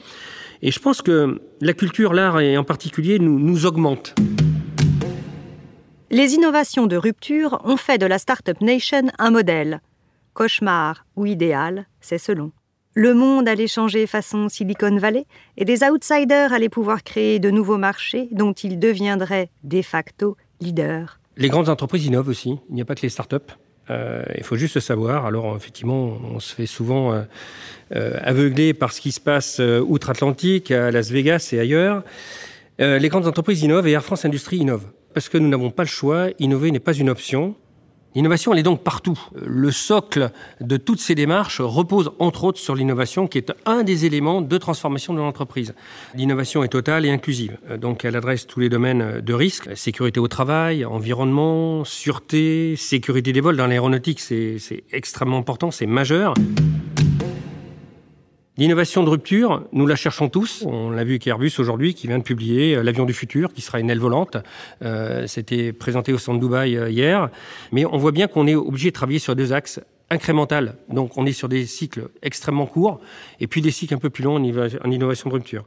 Et 0.61 0.71
je 0.71 0.79
pense 0.79 1.01
que 1.01 1.41
la 1.61 1.73
culture, 1.73 2.13
l'art 2.13 2.39
et 2.39 2.57
en 2.57 2.63
particulier, 2.63 3.19
nous, 3.19 3.39
nous 3.39 3.65
augmente. 3.65 4.15
Les 6.11 6.33
innovations 6.33 6.87
de 6.87 6.97
rupture 6.97 7.61
ont 7.63 7.77
fait 7.77 7.97
de 7.97 8.05
la 8.05 8.17
Startup 8.17 8.59
Nation 8.61 9.03
un 9.19 9.31
modèle. 9.31 9.81
Cauchemar 10.33 11.05
ou 11.15 11.25
idéal, 11.25 11.85
c'est 12.01 12.17
selon. 12.17 12.51
Le 12.95 13.13
monde 13.13 13.47
allait 13.47 13.67
changer 13.67 14.07
façon 14.07 14.49
Silicon 14.49 14.97
Valley 14.97 15.25
et 15.55 15.65
des 15.65 15.83
outsiders 15.83 16.51
allaient 16.51 16.69
pouvoir 16.69 17.03
créer 17.03 17.39
de 17.39 17.51
nouveaux 17.51 17.77
marchés 17.77 18.27
dont 18.31 18.53
ils 18.53 18.79
deviendraient 18.79 19.49
de 19.63 19.81
facto 19.81 20.35
leaders. 20.59 21.18
Les 21.39 21.47
grandes 21.47 21.69
entreprises 21.69 22.05
innovent 22.05 22.27
aussi. 22.27 22.59
Il 22.69 22.75
n'y 22.75 22.81
a 22.81 22.85
pas 22.85 22.95
que 22.95 23.01
les 23.01 23.09
startups. 23.09 23.37
Euh, 23.89 24.23
il 24.37 24.43
faut 24.43 24.57
juste 24.57 24.75
le 24.75 24.81
savoir. 24.81 25.25
Alors 25.25 25.55
effectivement, 25.55 26.17
on 26.23 26.41
se 26.41 26.53
fait 26.53 26.65
souvent 26.65 27.13
euh, 27.13 27.21
euh, 27.95 28.19
aveugler 28.21 28.73
par 28.73 28.91
ce 28.91 28.99
qui 28.99 29.13
se 29.13 29.21
passe 29.21 29.59
outre-Atlantique, 29.59 30.69
à 30.69 30.91
Las 30.91 31.09
Vegas 31.09 31.49
et 31.53 31.59
ailleurs. 31.59 32.03
les 32.77 33.09
grandes 33.09 33.25
entreprises 33.25 33.63
innovent 33.63 33.87
et 33.87 33.91
Air 33.91 34.03
France 34.03 34.25
Industrie 34.25 34.57
innove. 34.57 34.83
Parce 35.13 35.29
que 35.29 35.37
nous 35.37 35.47
n'avons 35.47 35.71
pas 35.71 35.83
le 35.83 35.89
choix, 35.89 36.27
innover 36.39 36.71
n'est 36.71 36.79
pas 36.79 36.93
une 36.93 37.09
option. 37.09 37.55
L'innovation, 38.15 38.53
elle 38.53 38.59
est 38.59 38.63
donc 38.63 38.83
partout. 38.83 39.19
Le 39.35 39.71
socle 39.71 40.31
de 40.61 40.77
toutes 40.77 40.99
ces 40.99 41.13
démarches 41.13 41.61
repose 41.61 42.11
entre 42.17 42.43
autres 42.43 42.59
sur 42.59 42.73
l'innovation 42.73 43.27
qui 43.27 43.37
est 43.37 43.53
un 43.65 43.83
des 43.83 44.05
éléments 44.05 44.41
de 44.41 44.57
transformation 44.57 45.13
de 45.13 45.19
l'entreprise. 45.19 45.75
L'innovation 46.15 46.63
est 46.63 46.69
totale 46.69 47.05
et 47.05 47.11
inclusive. 47.11 47.57
Donc 47.79 48.05
elle 48.05 48.15
adresse 48.15 48.47
tous 48.47 48.59
les 48.59 48.69
domaines 48.69 49.21
de 49.21 49.33
risque, 49.33 49.77
sécurité 49.77 50.19
au 50.19 50.27
travail, 50.27 50.85
environnement, 50.85 51.85
sûreté, 51.85 52.75
sécurité 52.75 53.31
des 53.31 53.41
vols. 53.41 53.57
Dans 53.57 53.67
l'aéronautique, 53.67 54.19
c'est 54.19 54.83
extrêmement 54.91 55.37
important, 55.37 55.69
c'est 55.69 55.85
majeur. 55.85 56.33
L'innovation 58.59 59.05
de 59.05 59.09
rupture, 59.09 59.63
nous 59.71 59.87
la 59.87 59.95
cherchons 59.95 60.27
tous. 60.27 60.65
On 60.67 60.89
l'a 60.91 61.05
vu 61.05 61.11
avec 61.11 61.25
Airbus 61.25 61.53
aujourd'hui, 61.59 61.93
qui 61.93 62.07
vient 62.07 62.17
de 62.17 62.23
publier 62.23 62.75
euh, 62.75 62.83
l'avion 62.83 63.05
du 63.05 63.13
futur, 63.13 63.53
qui 63.53 63.61
sera 63.61 63.79
une 63.79 63.89
aile 63.89 63.99
volante. 63.99 64.35
Euh, 64.81 65.27
C'était 65.27 65.71
présenté 65.71 66.11
au 66.11 66.17
centre 66.17 66.41
Dubaï 66.41 66.75
euh, 66.75 66.89
hier. 66.89 67.29
Mais 67.71 67.85
on 67.85 67.95
voit 67.95 68.11
bien 68.11 68.27
qu'on 68.27 68.47
est 68.47 68.55
obligé 68.55 68.89
de 68.89 68.93
travailler 68.93 69.19
sur 69.19 69.33
deux 69.33 69.53
axes 69.53 69.79
incrémental. 70.09 70.75
Donc 70.89 71.17
on 71.17 71.25
est 71.25 71.31
sur 71.31 71.47
des 71.47 71.65
cycles 71.65 72.09
extrêmement 72.21 72.65
courts 72.65 72.99
et 73.39 73.47
puis 73.47 73.61
des 73.61 73.71
cycles 73.71 73.93
un 73.93 73.97
peu 73.97 74.09
plus 74.09 74.25
longs 74.25 74.35
en 74.35 74.91
innovation 74.91 75.29
de 75.29 75.35
rupture. 75.35 75.63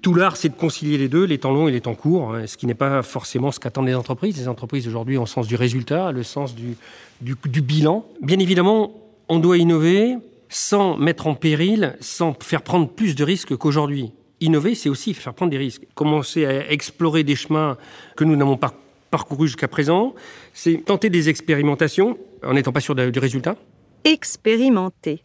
Tout 0.00 0.14
l'art, 0.14 0.36
c'est 0.36 0.50
de 0.50 0.54
concilier 0.54 0.98
les 0.98 1.08
deux, 1.08 1.24
les 1.24 1.38
temps 1.38 1.52
longs 1.52 1.66
et 1.66 1.72
les 1.72 1.80
temps 1.80 1.96
courts, 1.96 2.32
hein, 2.32 2.46
ce 2.46 2.56
qui 2.56 2.66
n'est 2.66 2.74
pas 2.74 3.02
forcément 3.02 3.50
ce 3.50 3.58
qu'attendent 3.58 3.86
les 3.86 3.96
entreprises. 3.96 4.38
Les 4.38 4.46
entreprises 4.46 4.86
aujourd'hui 4.86 5.18
ont 5.18 5.22
le 5.22 5.26
sens 5.26 5.48
du 5.48 5.56
résultat, 5.56 6.12
le 6.12 6.22
sens 6.22 6.54
du, 6.54 6.76
bilan. 7.20 8.06
Bien 8.22 8.38
évidemment, 8.38 8.92
on 9.28 9.40
doit 9.40 9.58
innover 9.58 10.18
sans 10.48 10.96
mettre 10.96 11.26
en 11.26 11.34
péril, 11.34 11.96
sans 12.00 12.34
faire 12.40 12.62
prendre 12.62 12.88
plus 12.88 13.14
de 13.14 13.24
risques 13.24 13.56
qu'aujourd'hui. 13.56 14.12
Innover, 14.40 14.74
c'est 14.74 14.88
aussi 14.88 15.14
faire 15.14 15.34
prendre 15.34 15.50
des 15.50 15.58
risques. 15.58 15.86
Commencer 15.94 16.44
à 16.44 16.70
explorer 16.70 17.24
des 17.24 17.36
chemins 17.36 17.76
que 18.16 18.24
nous 18.24 18.36
n'avons 18.36 18.56
pas 18.56 18.74
parcourus 19.10 19.48
jusqu'à 19.48 19.68
présent, 19.68 20.14
c'est 20.52 20.84
tenter 20.84 21.10
des 21.10 21.28
expérimentations 21.28 22.18
en 22.42 22.54
n'étant 22.54 22.72
pas 22.72 22.80
sûr 22.80 22.94
du 22.94 23.18
résultat. 23.18 23.56
Expérimenter. 24.04 25.22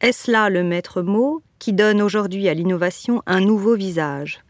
Est-ce 0.00 0.30
là 0.30 0.48
le 0.48 0.62
maître 0.62 1.02
mot 1.02 1.42
qui 1.58 1.72
donne 1.72 2.02
aujourd'hui 2.02 2.48
à 2.48 2.54
l'innovation 2.54 3.22
un 3.26 3.40
nouveau 3.40 3.76
visage? 3.76 4.40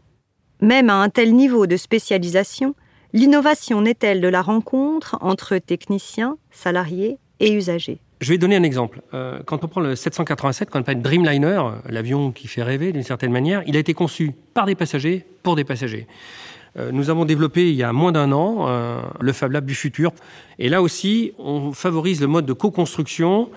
Même 0.61 0.89
à 0.89 0.95
un 0.95 1.09
tel 1.09 1.35
niveau 1.35 1.67
de 1.67 1.77
spécialisation, 1.77 2.75
l'innovation 3.13 3.81
n'est-elle 3.81 4.21
de 4.21 4.27
la 4.27 4.41
rencontre 4.41 5.17
entre 5.21 5.57
techniciens, 5.57 6.37
salariés 6.51 7.17
et 7.39 7.51
usagers? 7.51 7.99
Je 8.19 8.29
vais 8.29 8.37
donner 8.37 8.55
un 8.55 8.63
exemple. 8.63 9.01
Euh, 9.13 9.39
quand 9.45 9.63
on 9.63 9.67
prend 9.67 9.81
le 9.81 9.95
787, 9.95 10.69
qu'on 10.69 10.79
appelle 10.79 11.01
Dreamliner, 11.01 11.61
l'avion 11.87 12.31
qui 12.31 12.47
fait 12.47 12.63
rêver 12.63 12.91
d'une 12.91 13.03
certaine 13.03 13.31
manière, 13.31 13.61
il 13.67 13.75
a 13.75 13.79
été 13.79 13.93
conçu 13.93 14.33
par 14.53 14.65
des 14.65 14.75
passagers 14.75 15.25
pour 15.43 15.55
des 15.55 15.63
passagers. 15.63 16.07
Euh, 16.77 16.91
nous 16.91 17.09
avons 17.09 17.25
développé 17.25 17.69
il 17.69 17.75
y 17.75 17.83
a 17.83 17.93
moins 17.93 18.11
d'un 18.11 18.31
an 18.31 18.65
euh, 18.67 19.01
le 19.19 19.33
Fab 19.33 19.51
Lab 19.51 19.65
du 19.65 19.75
futur. 19.75 20.11
Et 20.57 20.67
là 20.67 20.81
aussi, 20.81 21.33
on 21.37 21.73
favorise 21.73 22.19
le 22.21 22.27
mode 22.27 22.45
de 22.45 22.53
co-construction 22.53 23.49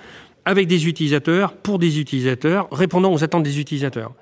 avec 0.44 0.66
des 0.66 0.88
utilisateurs, 0.88 1.54
pour 1.54 1.78
des 1.78 1.98
utilisateurs, 1.98 2.68
répondant 2.70 3.12
aux 3.12 3.24
attentes 3.24 3.42
des 3.42 3.60
utilisateurs. 3.60 4.12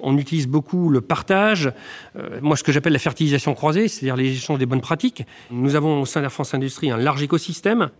On 0.00 0.16
utilise 0.16 0.46
beaucoup 0.46 0.88
le 0.88 1.00
partage, 1.00 1.70
moi 2.40 2.56
ce 2.56 2.62
que 2.62 2.72
j'appelle 2.72 2.92
la 2.92 2.98
fertilisation 2.98 3.54
croisée, 3.54 3.88
c'est-à-dire 3.88 4.16
les 4.16 4.32
échanges 4.32 4.58
des 4.58 4.66
bonnes 4.66 4.80
pratiques. 4.80 5.24
Nous 5.50 5.74
avons 5.74 6.02
au 6.02 6.06
sein 6.06 6.20
d'Air 6.20 6.32
France 6.32 6.54
Industrie 6.54 6.90
un 6.90 6.96
large 6.98 7.22
écosystème 7.22 7.90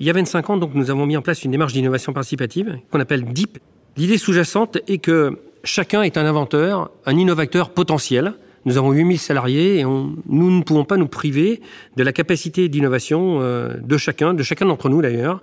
il 0.00 0.06
y 0.06 0.10
a 0.10 0.14
25 0.14 0.50
ans, 0.50 0.56
donc, 0.56 0.74
nous 0.74 0.90
avons 0.90 1.04
mis 1.04 1.16
en 1.16 1.22
place 1.22 1.44
une 1.44 1.50
démarche 1.50 1.74
d'innovation 1.74 2.14
participative 2.14 2.78
qu'on 2.90 3.00
appelle 3.00 3.24
DEEP. 3.24 3.58
L'idée 3.98 4.16
sous-jacente 4.16 4.78
est 4.88 4.96
que 4.96 5.38
chacun 5.62 6.02
est 6.02 6.16
un 6.16 6.24
inventeur, 6.24 6.90
un 7.04 7.16
innovateur 7.18 7.68
potentiel. 7.68 8.32
Nous 8.64 8.78
avons 8.78 8.92
8000 8.92 9.18
salariés 9.18 9.78
et 9.80 9.84
nous 9.84 10.16
ne 10.26 10.62
pouvons 10.62 10.84
pas 10.84 10.96
nous 10.96 11.06
priver 11.06 11.60
de 11.96 12.02
la 12.02 12.12
capacité 12.12 12.70
d'innovation 12.70 13.40
euh, 13.42 13.76
de 13.76 13.96
chacun, 13.98 14.32
de 14.32 14.42
chacun 14.42 14.64
d'entre 14.64 14.88
nous 14.88 15.02
d'ailleurs. 15.02 15.42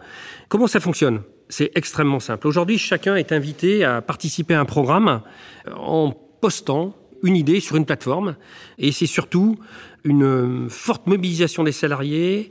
Comment 0.50 0.68
ça 0.68 0.80
fonctionne? 0.80 1.22
C'est 1.50 1.72
extrêmement 1.76 2.20
simple. 2.20 2.48
Aujourd'hui, 2.48 2.80
chacun 2.80 3.16
est 3.16 3.32
invité 3.32 3.84
à 3.84 4.02
participer 4.02 4.56
à 4.56 4.60
un 4.60 4.66
programme 4.66 5.22
euh, 5.68 5.72
en 5.76 6.12
postant 6.42 6.96
une 7.22 7.36
idée 7.36 7.60
sur 7.60 7.76
une 7.76 7.86
plateforme 7.86 8.36
et 8.80 8.92
c'est 8.92 9.08
surtout 9.08 9.60
une 10.04 10.68
forte 10.70 11.06
mobilisation 11.06 11.64
des 11.64 11.72
salariés, 11.72 12.50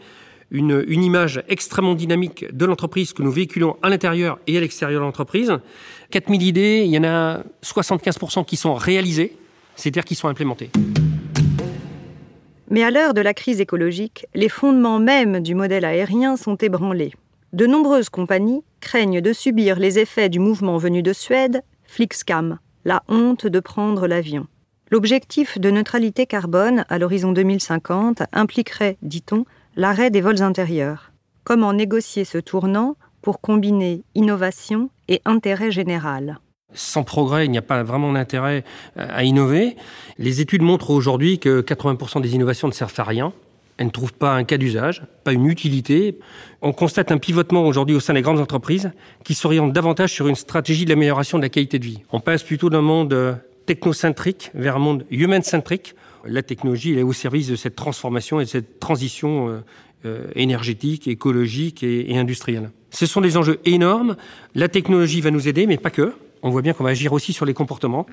une, 0.50 1.02
image 1.02 1.42
extrêmement 1.48 1.94
dynamique 1.94 2.46
de 2.56 2.64
l'entreprise 2.64 3.12
que 3.12 3.22
nous 3.22 3.30
véhiculons 3.30 3.76
à 3.82 3.88
l'intérieur 3.88 4.38
et 4.46 4.56
à 4.56 4.60
l'extérieur 4.60 5.00
de 5.00 5.06
l'entreprise. 5.06 5.52
4000 6.10 6.42
idées, 6.42 6.82
il 6.84 6.90
y 6.90 6.98
en 6.98 7.04
a 7.04 7.42
75% 7.64 8.44
qui 8.44 8.56
sont 8.56 8.74
réalisées, 8.74 9.36
c'est-à-dire 9.74 10.04
qui 10.04 10.14
sont 10.14 10.28
implémentées. 10.28 10.70
Mais 12.68 12.82
à 12.82 12.90
l'heure 12.90 13.14
de 13.14 13.20
la 13.20 13.34
crise 13.34 13.60
écologique, 13.60 14.26
les 14.34 14.48
fondements 14.48 14.98
mêmes 14.98 15.40
du 15.40 15.54
modèle 15.54 15.84
aérien 15.84 16.36
sont 16.36 16.56
ébranlés. 16.56 17.12
De 17.52 17.66
nombreuses 17.66 18.08
compagnies 18.08 18.62
craignent 18.80 19.20
de 19.20 19.32
subir 19.32 19.78
les 19.78 19.98
effets 19.98 20.28
du 20.28 20.40
mouvement 20.40 20.76
venu 20.76 21.02
de 21.02 21.12
Suède, 21.12 21.62
Flixcam, 21.84 22.58
la 22.84 23.02
honte 23.08 23.46
de 23.46 23.60
prendre 23.60 24.06
l'avion. 24.08 24.46
L'objectif 24.90 25.58
de 25.58 25.70
neutralité 25.70 26.26
carbone 26.26 26.84
à 26.88 26.98
l'horizon 26.98 27.32
2050 27.32 28.22
impliquerait, 28.32 28.96
dit-on, 29.02 29.44
l'arrêt 29.76 30.10
des 30.10 30.20
vols 30.20 30.42
intérieurs. 30.42 31.12
Comment 31.44 31.72
négocier 31.72 32.24
ce 32.24 32.38
tournant 32.38 32.96
pour 33.22 33.40
combiner 33.40 34.02
innovation 34.14 34.90
et 35.08 35.20
intérêt 35.24 35.70
général? 35.70 36.40
Sans 36.74 37.04
progrès, 37.04 37.44
il 37.44 37.50
n'y 37.50 37.58
a 37.58 37.62
pas 37.62 37.82
vraiment 37.82 38.12
d'intérêt 38.12 38.64
euh, 38.98 39.06
à 39.08 39.22
innover. 39.22 39.76
Les 40.18 40.40
études 40.40 40.62
montrent 40.62 40.90
aujourd'hui 40.90 41.38
que 41.38 41.60
80% 41.60 42.20
des 42.20 42.34
innovations 42.34 42.68
ne 42.68 42.72
servent 42.72 42.98
à 42.98 43.04
rien. 43.04 43.32
Elles 43.76 43.86
ne 43.86 43.90
trouvent 43.90 44.14
pas 44.14 44.34
un 44.34 44.44
cas 44.44 44.56
d'usage, 44.56 45.02
pas 45.22 45.32
une 45.32 45.46
utilité. 45.46 46.18
On 46.62 46.72
constate 46.72 47.12
un 47.12 47.18
pivotement 47.18 47.66
aujourd'hui 47.66 47.94
au 47.94 48.00
sein 48.00 48.14
des 48.14 48.22
grandes 48.22 48.40
entreprises 48.40 48.90
qui 49.22 49.34
s'orientent 49.34 49.72
davantage 49.72 50.12
sur 50.12 50.28
une 50.28 50.34
stratégie 50.34 50.86
d'amélioration 50.86 51.38
de 51.38 51.42
la 51.42 51.50
qualité 51.50 51.78
de 51.78 51.84
vie. 51.84 52.02
On 52.10 52.20
passe 52.20 52.42
plutôt 52.42 52.70
d'un 52.70 52.80
monde 52.80 53.12
euh, 53.12 53.34
technocentrique 53.66 54.50
vers 54.54 54.76
un 54.76 54.80
monde 54.80 55.04
human-centrique. 55.10 55.94
La 56.28 56.42
technologie 56.42 56.98
est 56.98 57.02
au 57.02 57.12
service 57.12 57.48
de 57.48 57.56
cette 57.56 57.76
transformation 57.76 58.40
et 58.40 58.44
de 58.44 58.48
cette 58.48 58.80
transition 58.80 59.48
euh, 59.48 59.60
euh, 60.04 60.26
énergétique, 60.34 61.08
écologique 61.08 61.82
et, 61.82 62.16
industrielle. 62.16 62.70
Ce 62.90 63.06
sont 63.06 63.20
des 63.20 63.36
enjeux 63.36 63.58
énormes. 63.64 64.16
La 64.54 64.68
technologie 64.68 65.20
va 65.20 65.30
nous 65.30 65.48
aider, 65.48 65.66
mais 65.66 65.76
pas 65.76 65.90
que. 65.90 66.14
On 66.42 66.50
voit 66.50 66.62
bien 66.62 66.72
qu'on 66.72 66.84
va 66.84 66.90
agir 66.90 67.12
aussi 67.12 67.32
sur 67.32 67.44
les 67.44 67.54
comportements. 67.54 68.06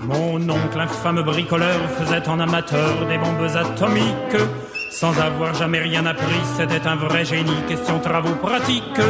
Mon 0.00 0.36
oncle, 0.48 0.80
infâme 0.80 1.22
bricoleur, 1.22 1.90
faisait 1.90 2.28
en 2.28 2.40
amateur 2.40 3.06
des 3.06 3.18
bombes 3.18 3.56
atomiques. 3.56 4.42
Sans 4.90 5.18
avoir 5.18 5.52
jamais 5.54 5.80
rien 5.80 6.06
appris, 6.06 6.40
c'était 6.56 6.86
un 6.86 6.96
vrai 6.96 7.24
génie. 7.24 7.62
Question 7.68 7.98
travaux 7.98 8.34
pratiques. 8.36 9.00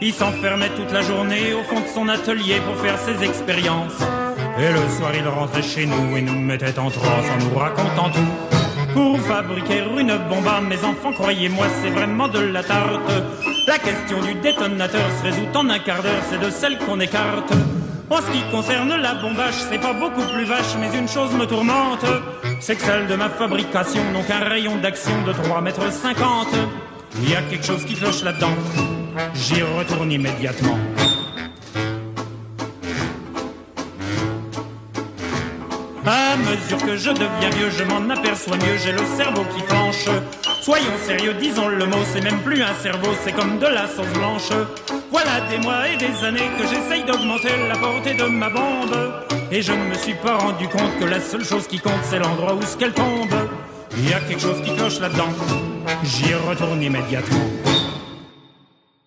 Il 0.00 0.12
s'enfermait 0.12 0.70
toute 0.76 0.92
la 0.92 1.02
journée 1.02 1.54
au 1.54 1.64
fond 1.64 1.80
de 1.80 1.88
son 1.88 2.08
atelier 2.08 2.60
pour 2.64 2.76
faire 2.76 2.96
ses 2.98 3.24
expériences. 3.24 4.00
Et 4.60 4.72
le 4.72 4.88
soir, 4.96 5.10
il 5.12 5.26
rentrait 5.26 5.62
chez 5.62 5.86
nous 5.86 6.16
et 6.16 6.22
nous 6.22 6.38
mettait 6.38 6.78
en 6.78 6.88
transe 6.88 7.26
en 7.28 7.44
nous 7.44 7.58
racontant 7.58 8.10
tout. 8.10 8.92
Pour 8.94 9.20
fabriquer 9.22 9.82
une 9.98 10.16
bombe 10.28 10.46
à 10.46 10.60
mes 10.60 10.78
enfants, 10.84 11.12
croyez-moi, 11.12 11.66
c'est 11.82 11.90
vraiment 11.90 12.28
de 12.28 12.38
la 12.38 12.62
tarte. 12.62 13.10
La 13.66 13.78
question 13.78 14.20
du 14.22 14.34
détonateur 14.34 15.04
se 15.18 15.24
résout 15.24 15.48
en 15.54 15.68
un 15.68 15.80
quart 15.80 16.02
d'heure, 16.02 16.22
c'est 16.30 16.40
de 16.40 16.50
celle 16.50 16.78
qu'on 16.78 17.00
écarte. 17.00 17.52
En 18.08 18.18
ce 18.18 18.30
qui 18.30 18.42
concerne 18.52 18.94
la 18.94 19.14
bombage, 19.14 19.54
c'est 19.68 19.80
pas 19.80 19.92
beaucoup 19.92 20.22
plus 20.32 20.44
vache, 20.44 20.76
mais 20.80 20.96
une 20.96 21.08
chose 21.08 21.32
me 21.32 21.44
tourmente, 21.44 22.06
c'est 22.60 22.76
que 22.76 22.82
celle 22.82 23.08
de 23.08 23.16
ma 23.16 23.28
fabrication 23.28 24.02
n'ont 24.12 24.22
qu'un 24.22 24.48
rayon 24.48 24.76
d'action 24.76 25.22
de 25.26 25.32
3 25.32 25.60
mètres 25.60 25.92
50. 25.92 26.46
Il 27.16 27.30
y 27.30 27.34
a 27.34 27.42
quelque 27.42 27.64
chose 27.64 27.84
qui 27.84 27.94
cloche 27.94 28.22
là-dedans. 28.22 28.54
J'y 29.34 29.62
retourne 29.62 30.12
immédiatement. 30.12 30.78
À 36.06 36.36
mesure 36.36 36.78
que 36.78 36.96
je 36.96 37.10
deviens 37.10 37.50
vieux, 37.50 37.70
je 37.76 37.84
m'en 37.84 38.08
aperçois 38.08 38.56
mieux, 38.56 38.78
j'ai 38.82 38.92
le 38.92 39.04
cerveau 39.16 39.44
qui 39.54 39.62
penche. 39.62 40.06
Soyons 40.62 40.98
sérieux, 41.04 41.34
disons 41.34 41.68
le 41.68 41.84
mot, 41.84 42.02
c'est 42.12 42.22
même 42.22 42.40
plus 42.40 42.62
un 42.62 42.74
cerveau, 42.74 43.10
c'est 43.24 43.32
comme 43.32 43.58
de 43.58 43.66
la 43.66 43.86
sauce 43.86 44.08
blanche. 44.14 44.50
Voilà 45.10 45.40
des 45.50 45.58
mois 45.58 45.88
et 45.88 45.96
des 45.96 46.24
années 46.24 46.48
que 46.58 46.66
j'essaye 46.66 47.04
d'augmenter 47.04 47.50
la 47.68 47.76
portée 47.76 48.14
de 48.14 48.24
ma 48.24 48.48
bombe. 48.48 48.96
Et 49.50 49.60
je 49.60 49.72
ne 49.72 49.84
me 49.84 49.94
suis 49.94 50.14
pas 50.14 50.36
rendu 50.36 50.66
compte 50.68 50.98
que 50.98 51.04
la 51.04 51.20
seule 51.20 51.44
chose 51.44 51.66
qui 51.66 51.78
compte, 51.78 52.02
c'est 52.04 52.18
l'endroit 52.18 52.54
où 52.54 52.62
ce 52.62 52.76
qu'elle 52.76 52.92
tombe. 52.92 53.34
Il 53.96 54.08
y 54.08 54.14
a 54.14 54.20
quelque 54.20 54.40
chose 54.40 54.62
qui 54.62 54.74
cloche 54.74 55.00
là-dedans. 55.00 55.28
J'y 56.04 56.34
retourne 56.34 56.82
immédiatement. 56.82 57.44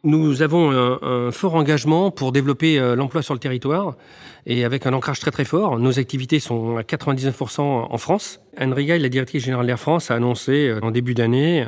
Nous 0.04 0.41
avons 0.41 0.72
un, 0.72 1.32
fort 1.32 1.54
engagement 1.54 2.10
pour 2.10 2.32
développer 2.32 2.80
euh, 2.80 2.96
l'emploi 2.96 3.22
sur 3.22 3.36
le 3.36 3.39
territoire 3.39 3.96
et 4.48 4.65
avec 4.65 4.88
un 4.88 4.94
ancrage 4.94 5.20
très 5.20 5.30
très 5.30 5.46
fort. 5.46 5.78
Nos 5.78 6.00
activités 6.00 6.39
sont 6.39 6.78
à 6.78 6.82
99% 6.82 7.62
en 7.62 7.98
France. 7.98 8.39
Anne 8.58 8.74
Rigail, 8.74 9.00
la 9.00 9.10
directrice 9.10 9.44
générale 9.44 9.67
d'Air 9.67 9.80
France, 9.80 10.10
a 10.10 10.15
annoncé 10.15 10.70
euh, 10.70 10.80
en 10.82 10.89
début 10.89 11.13
d'année 11.13 11.67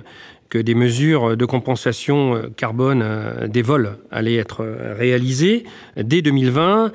que 0.49 0.57
des 0.57 0.73
mesures 0.73 1.37
de 1.37 1.45
compensation 1.45 2.35
euh, 2.35 2.49
carbone 2.57 3.05
des 3.47 3.61
vols 3.61 3.99
allaient 4.09 4.37
être 4.37 4.65
réalisées 4.97 5.65
dès 5.95 6.23
2020. 6.23 6.91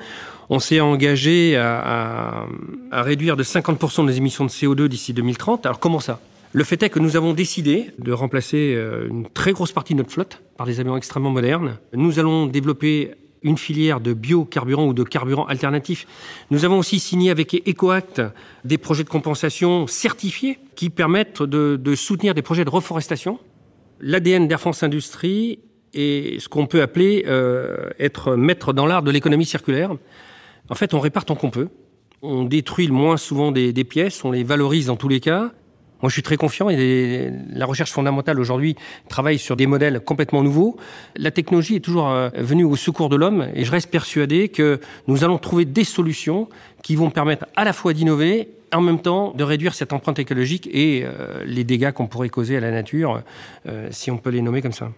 On 0.49 0.59
s'est 0.59 0.81
engagé 0.81 1.55
à, 1.55 2.45
à, 2.91 3.01
réduire 3.01 3.37
de 3.37 3.43
50% 3.43 4.03
nos 4.03 4.11
émissions 4.11 4.43
de 4.43 4.49
CO2 4.49 4.87
d'ici 4.87 5.13
2030. 5.13 5.65
Alors 5.65 5.79
comment 5.79 6.01
ça? 6.01 6.19
Le 6.51 6.63
fait 6.63 6.81
est 6.81 6.89
que 6.89 6.99
nous 6.99 7.15
avons 7.15 7.33
décidé 7.33 7.91
de 7.99 8.11
remplacer 8.11 8.73
euh, 8.75 9.07
une 9.07 9.29
très 9.29 9.51
grosse 9.51 9.71
partie 9.71 9.93
de 9.93 9.99
notre 9.99 10.11
flotte 10.11 10.41
par 10.57 10.65
des 10.65 10.79
avions 10.79 10.97
extrêmement 10.97 11.29
modernes. 11.29 11.77
Nous 11.93 12.17
allons 12.17 12.47
développer 12.47 13.11
une 13.43 13.57
filière 13.57 14.01
de 14.01 14.13
biocarburants 14.13 14.87
ou 14.87 14.93
de 14.93 15.03
carburants 15.03 15.45
alternatifs. 15.45 16.07
Nous 16.49 16.65
avons 16.65 16.79
aussi 16.79 16.99
signé 16.99 17.29
avec 17.29 17.53
EcoAct 17.67 18.21
des 18.65 18.77
projets 18.77 19.03
de 19.03 19.09
compensation 19.09 19.87
certifiés 19.87 20.59
qui 20.75 20.89
permettent 20.89 21.43
de, 21.43 21.95
soutenir 21.95 22.33
des 22.33 22.41
projets 22.41 22.65
de 22.65 22.69
reforestation. 22.69 23.39
L'ADN 24.01 24.47
d'Air 24.47 24.59
France 24.59 24.83
Industrie 24.83 25.59
est 25.93 26.39
ce 26.39 26.49
qu'on 26.49 26.65
peut 26.65 26.81
appeler 26.81 27.25
euh, 27.27 27.89
être 27.99 28.35
maître 28.35 28.73
dans 28.73 28.85
l'art 28.85 29.03
de 29.03 29.11
l'économie 29.11 29.45
circulaire. 29.45 29.91
En 30.69 30.75
fait, 30.75 30.93
on 30.93 30.99
répare 30.99 31.25
tant 31.25 31.35
qu'on 31.35 31.49
peut. 31.49 31.69
On 32.21 32.43
détruit 32.43 32.87
le 32.87 32.93
moins 32.93 33.17
souvent 33.17 33.51
des 33.51 33.83
pièces, 33.85 34.25
on 34.25 34.31
les 34.31 34.43
valorise 34.43 34.87
dans 34.87 34.97
tous 34.97 35.07
les 35.07 35.21
cas. 35.21 35.53
Moi, 36.01 36.09
je 36.09 36.13
suis 36.13 36.23
très 36.23 36.37
confiant 36.37 36.69
et 36.69 37.31
la 37.51 37.65
recherche 37.65 37.91
fondamentale 37.91 38.39
aujourd'hui 38.39 38.75
travaille 39.09 39.37
sur 39.37 39.55
des 39.55 39.67
modèles 39.67 39.99
complètement 39.99 40.43
nouveaux. 40.43 40.77
La 41.15 41.31
technologie 41.31 41.75
est 41.75 41.81
toujours 41.81 42.09
euh, 42.09 42.29
venue 42.35 42.63
au 42.63 42.75
secours 42.75 43.09
de 43.09 43.17
l'homme 43.17 43.49
et 43.53 43.65
je 43.65 43.71
reste 43.71 43.91
persuadé 43.91 44.47
que 44.47 44.79
nous 45.07 45.23
allons 45.23 45.37
trouver 45.37 45.65
des 45.65 45.83
solutions 45.83 46.47
qui 46.83 46.95
vont 46.95 47.09
permettre 47.09 47.45
à 47.55 47.65
la 47.65 47.73
fois 47.73 47.93
d'innover 47.93 48.47
en 48.73 48.81
même 48.81 49.01
temps 49.01 49.33
de 49.35 49.43
réduire 49.43 49.73
cette 49.73 49.93
empreinte 49.93 50.19
écologique 50.19 50.69
et 50.71 51.03
euh, 51.03 51.43
les 51.45 51.63
dégâts 51.63 51.91
qu'on 51.91 52.07
pourrait 52.07 52.29
causer 52.29 52.55
à 52.55 52.59
la 52.59 52.71
nature, 52.71 53.21
euh, 53.67 53.87
si 53.91 54.11
on 54.11 54.17
peut 54.17 54.29
les 54.29 54.41
nommer 54.41 54.61
comme 54.61 54.71
ça. 54.71 54.91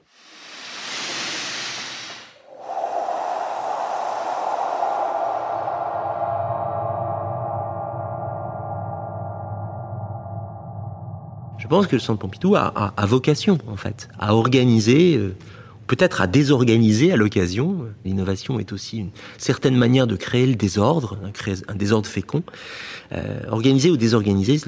Pense 11.72 11.88
que 11.88 11.96
le 11.96 12.02
Centre 12.02 12.20
Pompidou 12.20 12.58
a, 12.58 12.94
vocation, 13.06 13.58
en 13.70 13.78
fait, 13.78 14.10
à 14.20 14.36
organiser, 14.36 15.16
euh, 15.16 15.34
peut-être 15.88 16.20
à 16.20 16.28
désorganiser 16.28 17.14
à 17.14 17.16
l'occasion. 17.16 17.86
L'innovation 18.04 18.60
est 18.60 18.74
aussi 18.74 18.98
une 18.98 19.12
certaine 19.38 19.78
manière 19.78 20.06
de 20.06 20.18
créer 20.18 20.46
le 20.48 20.56
désordre, 20.56 21.18
un, 21.70 21.76
désordre 21.76 22.10
fécond. 22.10 22.44
Euh, 23.14 23.40
organiser 23.48 23.90
ou 23.90 23.96
désorganiser 23.96 24.60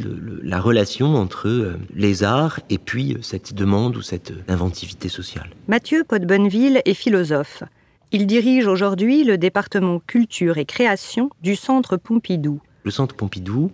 la 0.43 0.61
relation 0.61 1.17
entre 1.17 1.49
euh, 1.49 1.77
les 1.93 2.23
arts 2.23 2.61
et 2.69 2.77
puis 2.77 3.17
cette 3.21 3.53
demande 3.53 3.97
ou 3.97 4.01
cette 4.01 4.31
inventivité 4.47 5.09
sociale. 5.09 5.49
Mathieu 5.67 6.05
Podbonneville 6.07 6.81
est 6.85 6.93
philosophe. 6.93 7.63
Il 8.13 8.27
dirige 8.27 8.65
aujourd'hui 8.65 9.25
le 9.25 9.37
département 9.37 9.99
culture 10.07 10.57
et 10.57 10.63
création 10.63 11.29
du 11.41 11.57
Centre 11.57 11.97
Pompidou. 11.97 12.61
Le 12.83 12.91
Centre 12.91 13.13
Pompidou, 13.13 13.73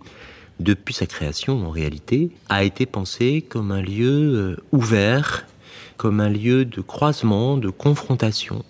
depuis 0.60 0.94
sa 0.94 1.06
création 1.06 1.66
en 1.66 1.70
réalité, 1.70 2.30
a 2.48 2.62
été 2.62 2.86
pensé 2.86 3.42
comme 3.42 3.72
un 3.72 3.82
lieu 3.82 4.34
euh, 4.36 4.56
ouvert, 4.72 5.46
comme 5.96 6.20
un 6.20 6.28
lieu 6.28 6.64
de 6.64 6.80
croisement, 6.80 7.56
de 7.56 7.70
confrontation 7.70 8.64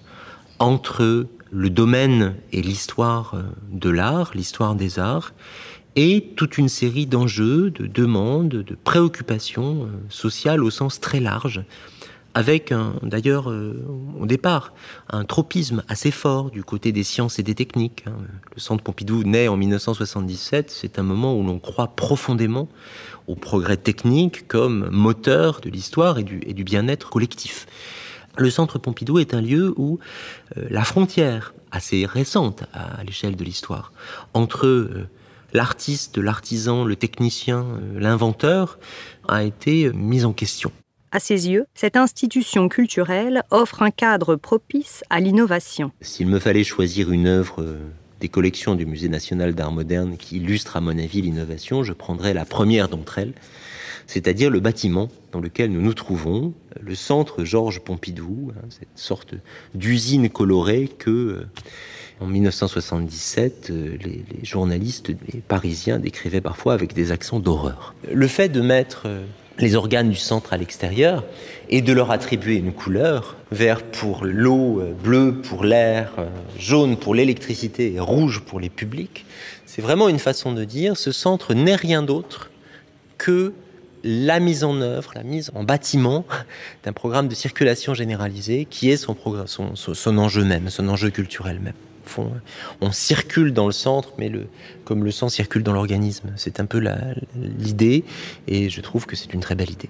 entre 0.59 1.26
le 1.50 1.70
domaine 1.70 2.37
et 2.53 2.62
l'histoire 2.62 3.35
euh, 3.35 3.42
de 3.70 3.90
l'art, 3.90 4.31
l'histoire 4.35 4.74
des 4.74 4.98
arts, 4.98 5.33
et 5.96 6.33
toute 6.37 6.59
une 6.59 6.68
série 6.68 7.07
d'enjeux, 7.07 7.70
de 7.70 7.87
demandes, 7.87 8.48
de 8.48 8.76
préoccupations 8.85 9.85
euh, 9.85 9.88
sociales 10.09 10.62
au 10.62 10.70
sens 10.70 11.00
très 11.00 11.20
large, 11.20 11.64
avec 12.35 12.73
d'ailleurs 13.03 13.51
euh, 13.51 13.85
au 14.19 14.27
départ 14.27 14.73
un 15.09 15.25
tropisme 15.25 15.83
assez 15.88 16.11
fort 16.11 16.51
du 16.51 16.62
côté 16.62 16.93
des 16.93 17.03
sciences 17.03 17.38
et 17.38 17.43
des 17.43 17.55
techniques. 17.55 18.05
Hein. 18.07 18.12
Le 18.55 18.61
Centre 18.61 18.83
Pompidou 18.83 19.25
naît 19.25 19.49
en 19.49 19.57
1977, 19.57 20.71
c'est 20.71 20.99
un 20.99 21.03
moment 21.03 21.37
où 21.37 21.43
l'on 21.45 21.59
croit 21.59 21.88
profondément 21.88 22.69
au 23.27 23.35
progrès 23.35 23.77
technique 23.77 24.47
comme 24.49 24.88
moteur 24.90 25.61
de 25.61 25.71
l'histoire 25.71 26.19
et 26.19 26.25
du, 26.25 26.40
et 26.47 26.55
bien-être 26.55 27.11
collectif. 27.11 27.66
Le 28.37 28.49
Centre 28.49 28.79
Pompidou 28.79 29.19
est 29.19 29.35
un 29.35 29.40
lieu 29.40 29.75
où 29.77 29.99
euh, 30.57 30.66
la 30.71 30.85
frontière, 30.85 31.53
assez 31.73 32.05
récente 32.05 32.64
à, 32.73 33.03
l'échelle 33.05 33.37
de 33.37 33.45
l'histoire, 33.45 33.93
entre 34.35 34.66
euh, 34.66 35.09
l'artiste, 35.53 36.19
l'artisan, 36.19 36.85
le 36.85 36.97
technicien, 36.97 37.66
l'inventeur, 37.95 38.79
a 39.29 39.45
été 39.45 39.93
mise 39.93 40.25
en 40.25 40.33
question. 40.33 40.73
À 41.12 41.18
ses 41.18 41.49
yeux, 41.49 41.66
cette 41.75 41.96
institution 41.96 42.68
culturelle 42.68 43.42
offre 43.51 43.83
un 43.83 43.90
cadre 43.90 44.37
propice 44.37 45.03
à 45.11 45.18
l'innovation. 45.18 45.90
S'il 46.01 46.29
me 46.29 46.38
fallait 46.38 46.62
choisir 46.62 47.11
une 47.11 47.27
œuvre 47.27 47.62
euh, 47.62 47.79
des 48.20 48.29
collections 48.29 48.77
du 48.77 48.87
Musée 48.87 49.09
national 49.09 49.57
d'art 49.57 49.73
moderne 49.73 50.16
qui 50.16 50.37
illustre 50.37 50.77
à 50.77 50.81
mon 50.81 50.96
avis 50.96 51.20
l'innovation, 51.20 51.83
je 51.83 51.92
prendrais 51.92 52.33
la 52.33 52.44
première 52.44 52.88
d'entre 52.88 53.18
elles, 53.18 53.33
c'est-à-dire 54.07 54.51
le 54.51 54.61
bâtiment 54.61 55.09
dans 55.33 55.40
lequel 55.40 55.73
nous 55.73 55.83
nous 55.83 55.94
trouvons, 55.94 56.55
le 56.81 56.94
centre 56.94 57.42
Georges 57.42 57.81
Pompidou, 57.81 58.53
hein, 58.55 58.66
cette 58.68 58.88
sorte 58.94 59.35
d'usine 59.75 60.31
colorée 60.31 60.88
que, 60.96 61.11
euh, 61.11 61.46
en 62.20 62.27
1977, 62.27 63.70
euh, 63.70 63.96
les, 64.05 64.25
les 64.33 64.44
journalistes 64.44 65.11
parisiens 65.49 65.99
décrivaient 65.99 66.40
parfois 66.40 66.75
avec 66.75 66.94
des 66.94 67.11
accents 67.11 67.40
d'horreur. 67.40 67.96
Le 68.12 68.29
fait 68.29 68.49
de 68.49 68.61
mettre 68.61 69.09
les 69.61 69.77
organes 69.77 70.11
du 70.11 70.16
centre 70.16 70.53
à 70.53 70.57
l'extérieur 70.57 71.25
et 71.68 71.83
de 71.83 71.92
leur 71.92 72.11
attribuer 72.11 72.57
une 72.57 72.73
couleur, 72.73 73.37
vert 73.53 73.83
pour 73.83 74.25
l'eau, 74.25 74.83
bleu 75.03 75.40
pour 75.42 75.64
l'air, 75.64 76.12
jaune 76.59 76.96
pour 76.96 77.14
l'électricité 77.14 77.94
et 77.94 78.01
rouge 78.01 78.40
pour 78.40 78.59
les 78.59 78.70
publics, 78.70 79.25
c'est 79.66 79.83
vraiment 79.83 80.09
une 80.09 80.18
façon 80.18 80.53
de 80.53 80.64
dire 80.64 80.96
ce 80.96 81.12
centre 81.12 81.55
n'est 81.55 81.77
rien 81.77 82.03
d'autre 82.03 82.51
que 83.18 83.53
la 84.03 84.40
mise 84.40 84.64
en 84.64 84.81
œuvre, 84.81 85.12
la 85.14 85.23
mise 85.23 85.51
en 85.55 85.62
bâtiment 85.62 86.25
d'un 86.85 86.92
programme 86.92 87.29
de 87.29 87.35
circulation 87.35 87.94
généralisée 87.94 88.66
qui 88.68 88.90
est 88.90 88.96
son, 88.96 89.16
enjeu 90.18 90.44
même, 90.44 90.70
son 90.70 90.88
enjeu 90.88 91.11
culturel 91.11 91.61
même. 91.61 91.75
On 92.81 92.93
circule 92.93 93.53
dans 93.53 93.67
le 93.67 93.73
centre, 93.73 94.13
mais 94.19 94.31
comme 94.85 95.05
le 95.05 95.11
sang 95.11 95.29
circule 95.29 95.63
dans 95.63 95.73
l'organisme. 95.73 96.33
C'est 96.37 96.61
un 96.61 96.67
peu 96.67 96.83
l'idée, 97.37 98.05
et 98.47 98.71
je 98.71 98.81
trouve 98.81 99.07
que 99.07 99.17
c'est 99.17 99.33
une 99.35 99.41
très 99.41 99.55
belle 99.55 99.71
idée. 99.71 99.89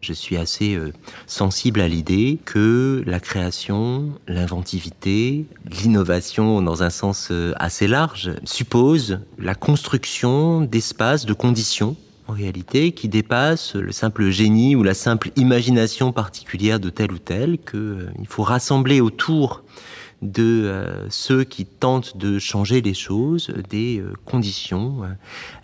Je 0.00 0.14
suis 0.14 0.38
assez 0.38 0.74
euh, 0.74 0.92
sensible 1.26 1.80
à 1.80 1.86
l'idée 1.86 2.38
que 2.46 3.02
la 3.06 3.20
création, 3.20 4.12
l'inventivité, 4.26 5.44
l'innovation 5.82 6.62
dans 6.62 6.82
un 6.82 6.88
sens 6.88 7.28
euh, 7.30 7.52
assez 7.56 7.86
large 7.86 8.32
suppose 8.44 9.20
la 9.38 9.54
construction 9.54 10.62
d'espaces, 10.62 11.26
de 11.26 11.34
conditions 11.34 11.96
en 12.28 12.32
réalité, 12.32 12.92
qui 12.92 13.08
dépasse 13.08 13.74
le 13.74 13.92
simple 13.92 14.30
génie 14.30 14.74
ou 14.74 14.82
la 14.82 14.94
simple 14.94 15.30
imagination 15.36 16.12
particulière 16.12 16.80
de 16.80 16.88
tel 16.88 17.12
ou 17.12 17.18
tel, 17.18 17.58
qu'il 17.58 17.78
euh, 17.78 18.08
faut 18.26 18.42
rassembler 18.42 19.00
autour 19.00 19.62
de 20.22 20.64
euh, 20.64 21.08
ceux 21.08 21.44
qui 21.44 21.64
tentent 21.64 22.16
de 22.16 22.38
changer 22.38 22.80
les 22.80 22.94
choses, 22.94 23.50
des 23.68 24.00
euh, 24.00 24.12
conditions, 24.24 25.02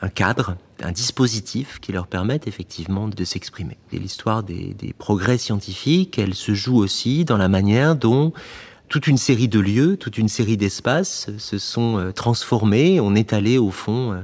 un 0.01 0.09
cadre, 0.09 0.57
un 0.83 0.92
dispositif 0.92 1.79
qui 1.81 1.92
leur 1.92 2.07
permettent 2.07 2.47
effectivement 2.47 3.09
de 3.09 3.25
s'exprimer. 3.25 3.77
Et 3.92 3.99
l'histoire 3.99 4.42
des, 4.42 4.75
des, 4.75 4.92
progrès 4.92 5.38
scientifiques, 5.38 6.19
elle 6.19 6.35
se 6.35 6.55
joue 6.55 6.77
aussi 6.77 7.25
dans 7.25 7.37
la 7.37 7.49
manière 7.49 7.97
dont 7.97 8.33
toute 8.88 9.07
une 9.07 9.19
série 9.19 9.49
de 9.49 9.59
lieux, 9.59 9.97
toute 9.97 10.16
une 10.16 10.29
série 10.29 10.57
d'espaces 10.57 11.29
se 11.38 11.59
sont 11.59 12.12
transformés. 12.14 13.01
On 13.01 13.16
est 13.16 13.33
allé 13.33 13.59
au 13.59 13.73
fond 13.73 14.23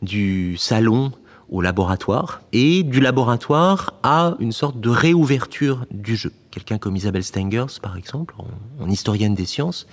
du 0.00 0.56
salon 0.56 1.10
au 1.50 1.60
laboratoire 1.60 2.40
et 2.52 2.82
du 2.82 3.00
laboratoire 3.00 3.94
à 4.02 4.34
une 4.40 4.52
sorte 4.52 4.80
de 4.80 4.88
réouverture 4.88 5.86
du 5.90 6.16
jeu. 6.16 6.32
Quelqu'un 6.50 6.78
comme 6.78 6.96
Isabelle 6.96 7.22
Stengers, 7.22 7.78
par 7.82 7.96
exemple, 7.96 8.34
en, 8.80 8.88
historienne 8.88 9.34
des 9.34 9.44
sciences, 9.44 9.86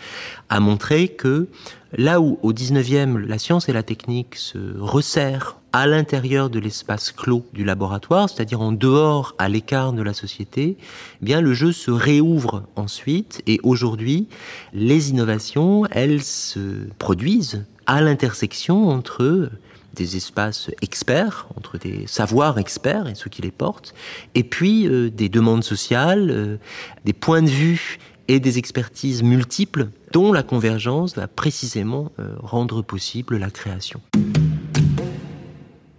a 0.50 0.60
montré 0.60 1.10
que 1.10 1.48
là 1.92 2.22
où 2.22 2.40
au 2.42 2.54
19e 2.54 3.18
la 3.18 3.38
science 3.38 3.70
et 3.70 3.74
la 3.74 3.84
technique 3.84 4.36
se 4.36 4.58
resserrent 4.80 5.58
à 5.74 5.88
l'intérieur 5.88 6.50
de 6.50 6.60
l'espace 6.60 7.12
clos 7.12 7.46
du 7.54 7.66
laboratoire, 7.66 8.30
c'est-à-dire 8.30 8.62
en 8.62 8.72
dehors, 8.72 9.36
à 9.40 9.50
l'écart 9.50 9.92
de 9.92 10.04
la 10.04 10.14
société, 10.14 10.78
eh 11.22 11.26
bien 11.26 11.42
le 11.42 11.54
jeu 11.54 11.72
se 11.72 11.92
réouvre 11.92 12.64
ensuite 12.76 13.42
et 13.48 13.60
aujourd'hui, 13.64 14.28
les 14.74 15.10
innovations, 15.10 15.86
elles 15.92 16.24
se 16.24 16.88
produisent 17.00 17.66
à 17.88 18.02
l'intersection 18.02 18.88
entre 18.88 19.50
des 19.94 20.18
espaces 20.18 20.72
experts, 20.82 21.48
entre 21.58 21.78
des 21.78 22.08
savoirs 22.08 22.58
experts 22.58 23.08
et 23.08 23.16
ceux 23.16 23.30
qui 23.30 23.42
les 23.42 23.52
portent, 23.52 23.94
et 24.36 24.44
puis 24.44 24.88
euh, 24.88 25.10
des 25.10 25.30
demandes 25.30 25.64
sociales, 25.64 26.30
euh, 26.32 26.58
des 27.06 27.14
points 27.14 27.42
de 27.42 27.50
vue 27.50 28.00
et 28.28 28.40
des 28.40 28.58
expertises 28.58 29.24
multiples 29.24 29.90
dont 30.12 30.32
la 30.32 30.44
convergence 30.44 31.16
va 31.16 31.28
précisément 31.28 32.12
euh, 32.20 32.36
rendre 32.40 32.82
possible 32.82 33.38
la 33.38 33.50
création. 33.50 34.02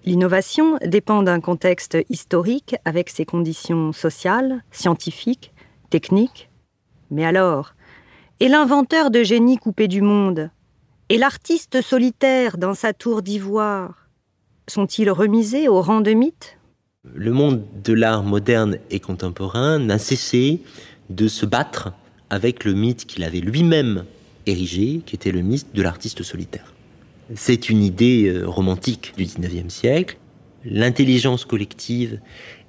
L'innovation 0.04 0.78
dépend 0.85 1.22
d'un 1.22 1.40
contexte 1.40 1.96
historique 2.11 2.76
avec 2.85 3.09
ses 3.09 3.24
conditions 3.24 3.92
sociales, 3.92 4.62
scientifiques, 4.70 5.52
techniques. 5.88 6.50
Mais 7.11 7.24
alors, 7.24 7.74
et 8.40 8.48
l'inventeur 8.48 9.11
de 9.11 9.22
génie 9.22 9.57
coupé 9.57 9.88
du 9.88 10.02
monde 10.02 10.50
et 11.14 11.16
l'artiste 11.16 11.81
solitaire 11.81 12.59
dans 12.59 12.74
sa 12.74 12.92
tour 12.92 13.22
d'ivoire 13.22 14.09
sont-ils 14.66 15.12
remisés 15.12 15.68
au 15.68 15.81
rang 15.81 16.00
de 16.00 16.11
mythe? 16.11 16.59
Le 17.05 17.31
monde 17.31 17.62
de 17.85 17.92
l'art 17.92 18.24
moderne 18.24 18.79
et 18.90 18.98
contemporain 18.98 19.79
n'a 19.79 19.98
cessé 19.98 20.61
de 21.11 21.29
se 21.29 21.46
battre 21.46 21.92
avec 22.31 22.64
le 22.64 22.74
mythe 22.74 23.07
qu'il 23.07 23.22
avait 23.22 23.38
lui-même 23.38 24.07
érigé, 24.46 25.03
qui 25.07 25.14
était 25.14 25.31
le 25.31 25.42
mythe 25.42 25.72
de 25.72 25.83
l'artiste 25.83 26.24
solitaire. 26.24 26.74
C'est 27.37 27.68
une 27.68 27.85
idée 27.85 28.24
euh, 28.27 28.48
romantique 28.48 29.12
du 29.16 29.24
19e 29.24 29.68
siècle. 29.68 30.18
L'intelligence 30.64 31.44
collective 31.44 32.18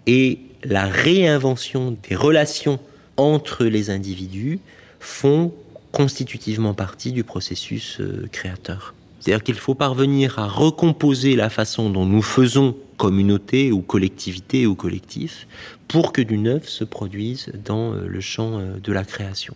et 0.05 0.37
la 0.63 0.85
réinvention 0.85 1.97
des 2.07 2.15
relations 2.15 2.77
entre 3.17 3.65
les 3.65 3.89
individus 3.89 4.59
font 4.99 5.51
constitutivement 5.95 6.73
partie 6.73 7.13
du 7.13 7.23
processus 7.23 8.01
euh, 8.01 8.27
créateur. 8.29 8.93
C'est-à-dire 9.21 9.43
qu'il 9.43 9.55
faut 9.55 9.75
parvenir 9.75 10.37
à 10.39 10.45
recomposer 10.45 11.37
la 11.37 11.49
façon 11.49 11.89
dont 11.89 12.05
nous 12.05 12.21
faisons 12.21 12.75
communauté 12.97 13.71
ou 13.71 13.81
collectivité 13.81 14.67
ou 14.67 14.75
collectif 14.75 15.47
pour 15.87 16.11
que 16.11 16.21
du 16.21 16.37
neuf 16.37 16.67
se 16.67 16.83
produise 16.83 17.49
dans 17.63 17.93
euh, 17.93 18.07
le 18.07 18.19
champ 18.19 18.59
euh, 18.59 18.77
de 18.83 18.91
la 18.91 19.05
création. 19.05 19.55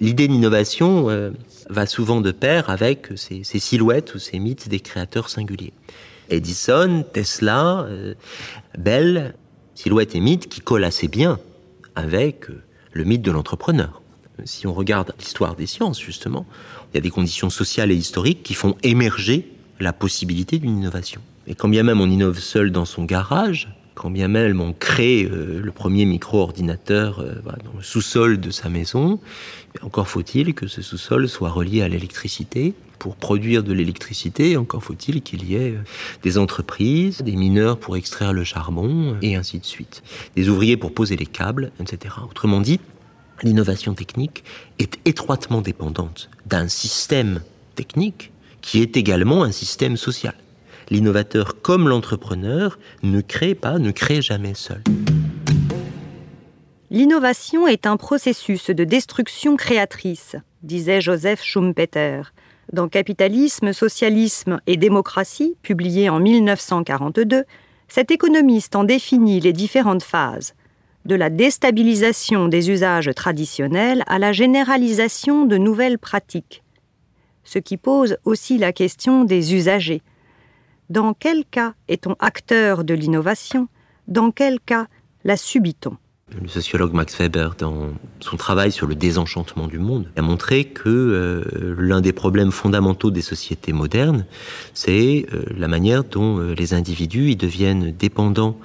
L'idée 0.00 0.28
d'innovation 0.28 1.08
va 1.68 1.84
souvent 1.84 2.22
de 2.22 2.30
pair 2.30 2.70
avec 2.70 3.08
ces, 3.16 3.44
silhouettes 3.44 4.14
ou 4.14 4.18
ces 4.18 4.38
mythes 4.38 4.66
des 4.70 4.80
créateurs 4.80 5.28
singuliers. 5.28 5.74
Edison, 6.30 7.04
Tesla, 7.12 7.86
Bell, 8.78 9.34
silhouettes 9.74 10.14
et 10.14 10.20
mythes 10.20 10.48
qui 10.48 10.62
collent 10.62 10.84
assez 10.84 11.06
bien 11.06 11.38
avec 11.96 12.46
le 12.92 13.04
mythe 13.04 13.20
de 13.20 13.30
l'entrepreneur 13.30 14.00
si 14.44 14.66
on 14.66 14.72
regarde 14.72 15.14
l'histoire 15.18 15.56
des 15.56 15.66
sciences, 15.66 16.00
justement, 16.00 16.46
il 16.92 16.96
y 16.96 16.98
a 16.98 17.00
des 17.00 17.10
conditions 17.10 17.50
sociales 17.50 17.90
et 17.90 17.96
historiques 17.96 18.42
qui 18.42 18.54
font 18.54 18.76
émerger 18.82 19.50
la 19.78 19.92
possibilité 19.92 20.58
d'une 20.58 20.78
innovation. 20.78 21.20
Et 21.46 21.54
quand 21.54 21.68
bien 21.68 21.82
même 21.82 22.00
on 22.00 22.08
innove 22.08 22.38
seul 22.38 22.70
dans 22.70 22.84
son 22.84 23.04
garage, 23.04 23.68
quand 23.94 24.10
bien 24.10 24.28
même 24.28 24.60
on 24.60 24.72
crée 24.72 25.24
euh, 25.24 25.60
le 25.60 25.72
premier 25.72 26.04
micro-ordinateur 26.04 27.20
euh, 27.20 27.34
dans 27.44 27.76
le 27.76 27.82
sous-sol 27.82 28.40
de 28.40 28.50
sa 28.50 28.68
maison, 28.68 29.20
encore 29.82 30.08
faut-il 30.08 30.54
que 30.54 30.66
ce 30.66 30.82
sous-sol 30.82 31.28
soit 31.28 31.50
relié 31.50 31.82
à 31.82 31.88
l'électricité. 31.88 32.74
Pour 32.98 33.16
produire 33.16 33.62
de 33.62 33.72
l'électricité, 33.72 34.58
encore 34.58 34.84
faut-il 34.84 35.22
qu'il 35.22 35.50
y 35.50 35.54
ait 35.54 35.70
euh, 35.70 35.82
des 36.22 36.38
entreprises, 36.38 37.22
des 37.22 37.36
mineurs 37.36 37.78
pour 37.78 37.96
extraire 37.96 38.32
le 38.32 38.44
charbon, 38.44 39.16
et 39.22 39.36
ainsi 39.36 39.58
de 39.58 39.64
suite. 39.64 40.02
Des 40.36 40.48
ouvriers 40.48 40.76
pour 40.76 40.92
poser 40.92 41.16
les 41.16 41.26
câbles, 41.26 41.72
etc. 41.80 42.14
Autrement 42.28 42.60
dit, 42.60 42.78
l'innovation 43.42 43.94
technique 43.94 44.44
est 44.78 44.98
étroitement 45.04 45.60
dépendante 45.60 46.30
d'un 46.46 46.68
système 46.68 47.42
technique 47.74 48.32
qui 48.60 48.82
est 48.82 48.96
également 48.96 49.42
un 49.42 49.52
système 49.52 49.96
social. 49.96 50.34
L'innovateur 50.90 51.60
comme 51.62 51.88
l'entrepreneur 51.88 52.78
ne 53.02 53.20
crée 53.20 53.54
pas, 53.54 53.78
ne 53.78 53.90
crée 53.90 54.22
jamais 54.22 54.54
seul. 54.54 54.82
L'innovation 56.90 57.68
est 57.68 57.86
un 57.86 57.96
processus 57.96 58.70
de 58.70 58.82
destruction 58.82 59.56
créatrice, 59.56 60.34
disait 60.62 61.00
Joseph 61.00 61.42
Schumpeter. 61.42 62.22
Dans 62.72 62.88
Capitalisme, 62.88 63.72
Socialisme 63.72 64.60
et 64.66 64.76
Démocratie, 64.76 65.56
publié 65.62 66.08
en 66.08 66.18
1942, 66.18 67.44
cet 67.88 68.10
économiste 68.10 68.76
en 68.76 68.84
définit 68.84 69.40
les 69.40 69.52
différentes 69.52 70.02
phases 70.02 70.54
de 71.04 71.14
la 71.14 71.30
déstabilisation 71.30 72.48
des 72.48 72.70
usages 72.70 73.10
traditionnels 73.14 74.02
à 74.06 74.18
la 74.18 74.32
généralisation 74.32 75.46
de 75.46 75.56
nouvelles 75.56 75.98
pratiques, 75.98 76.62
ce 77.44 77.58
qui 77.58 77.76
pose 77.76 78.18
aussi 78.24 78.58
la 78.58 78.72
question 78.72 79.24
des 79.24 79.54
usagers. 79.54 80.02
Dans 80.90 81.14
quel 81.14 81.44
cas 81.44 81.74
est-on 81.88 82.16
acteur 82.18 82.84
de 82.84 82.94
l'innovation? 82.94 83.68
Dans 84.08 84.30
quel 84.30 84.60
cas 84.60 84.88
la 85.24 85.36
subit-on? 85.36 85.96
Le 86.40 86.48
sociologue 86.48 86.92
Max 86.92 87.16
Weber, 87.18 87.54
dans 87.58 87.90
son 88.20 88.36
travail 88.36 88.70
sur 88.70 88.86
le 88.86 88.94
désenchantement 88.94 89.66
du 89.66 89.78
monde, 89.78 90.08
a 90.16 90.22
montré 90.22 90.64
que 90.64 90.88
euh, 90.88 91.74
l'un 91.76 92.00
des 92.00 92.12
problèmes 92.12 92.52
fondamentaux 92.52 93.10
des 93.10 93.20
sociétés 93.20 93.72
modernes, 93.72 94.26
c'est 94.72 95.26
euh, 95.32 95.44
la 95.56 95.66
manière 95.66 96.04
dont 96.04 96.38
euh, 96.38 96.54
les 96.54 96.72
individus 96.72 97.30
y 97.30 97.36
deviennent 97.36 97.90
dépendants 97.90 98.58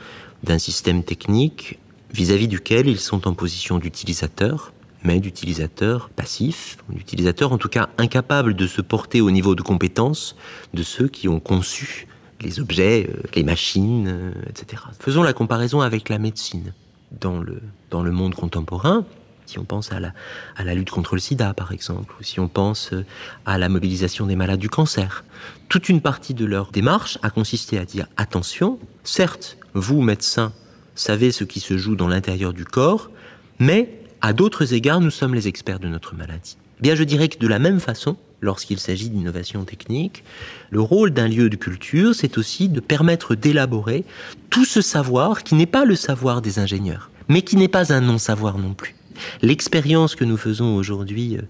d'un 0.43 0.59
système 0.59 1.03
technique 1.03 1.79
vis-à-vis 2.13 2.47
duquel 2.47 2.87
ils 2.87 2.99
sont 2.99 3.27
en 3.27 3.33
position 3.33 3.77
d'utilisateur, 3.77 4.73
mais 5.03 5.19
d'utilisateur 5.19 6.09
passif, 6.09 6.77
d'utilisateur 6.89 7.51
en 7.51 7.57
tout 7.57 7.69
cas 7.69 7.89
incapable 7.97 8.55
de 8.55 8.67
se 8.67 8.81
porter 8.81 9.21
au 9.21 9.31
niveau 9.31 9.55
de 9.55 9.61
compétence 9.61 10.35
de 10.73 10.83
ceux 10.83 11.07
qui 11.07 11.27
ont 11.27 11.39
conçu 11.39 12.07
les 12.41 12.59
objets, 12.59 13.09
euh, 13.09 13.21
les 13.35 13.43
machines, 13.43 14.07
euh, 14.07 14.31
etc. 14.49 14.83
Faisons 14.99 15.23
la 15.23 15.33
comparaison 15.33 15.81
avec 15.81 16.09
la 16.09 16.19
médecine. 16.19 16.73
Dans 17.21 17.39
le, 17.39 17.61
dans 17.91 18.03
le 18.03 18.11
monde 18.11 18.35
contemporain, 18.35 19.05
si 19.45 19.59
on 19.59 19.63
pense 19.63 19.91
à 19.91 19.99
la, 19.99 20.11
à 20.57 20.63
la 20.63 20.73
lutte 20.73 20.89
contre 20.89 21.15
le 21.15 21.21
sida, 21.21 21.53
par 21.53 21.71
exemple, 21.71 22.13
ou 22.19 22.23
si 22.23 22.39
on 22.39 22.47
pense 22.47 22.91
euh, 22.93 23.05
à 23.45 23.57
la 23.57 23.69
mobilisation 23.69 24.25
des 24.25 24.35
malades 24.35 24.59
du 24.59 24.69
cancer, 24.69 25.23
toute 25.69 25.87
une 25.87 26.01
partie 26.01 26.33
de 26.33 26.45
leur 26.45 26.71
démarche 26.71 27.19
a 27.21 27.29
consisté 27.29 27.77
à 27.77 27.85
dire 27.85 28.07
attention, 28.17 28.79
certes, 29.03 29.57
vous, 29.73 30.01
médecins, 30.01 30.51
savez 30.95 31.31
ce 31.31 31.43
qui 31.43 31.59
se 31.59 31.77
joue 31.77 31.95
dans 31.95 32.07
l'intérieur 32.07 32.53
du 32.53 32.65
corps, 32.65 33.11
mais 33.59 33.89
à 34.21 34.33
d'autres 34.33 34.73
égards, 34.73 35.01
nous 35.01 35.11
sommes 35.11 35.35
les 35.35 35.47
experts 35.47 35.79
de 35.79 35.87
notre 35.87 36.15
maladie. 36.15 36.57
Eh 36.79 36.81
bien, 36.81 36.95
je 36.95 37.03
dirais 37.03 37.29
que 37.29 37.37
de 37.37 37.47
la 37.47 37.59
même 37.59 37.79
façon, 37.79 38.17
lorsqu'il 38.41 38.79
s'agit 38.79 39.09
d'innovation 39.09 39.63
technique, 39.63 40.23
le 40.71 40.81
rôle 40.81 41.11
d'un 41.11 41.27
lieu 41.27 41.49
de 41.49 41.55
culture, 41.55 42.15
c'est 42.15 42.37
aussi 42.37 42.69
de 42.69 42.79
permettre 42.79 43.35
d'élaborer 43.35 44.03
tout 44.49 44.65
ce 44.65 44.81
savoir 44.81 45.43
qui 45.43 45.55
n'est 45.55 45.65
pas 45.65 45.85
le 45.85 45.95
savoir 45.95 46.41
des 46.41 46.59
ingénieurs, 46.59 47.11
mais 47.27 47.41
qui 47.43 47.55
n'est 47.55 47.67
pas 47.67 47.93
un 47.93 48.01
non-savoir 48.01 48.57
non 48.57 48.73
plus. 48.73 48.95
L'expérience 49.41 50.15
que 50.15 50.25
nous 50.25 50.37
faisons 50.37 50.75
aujourd'hui 50.75 51.37
euh, 51.37 51.41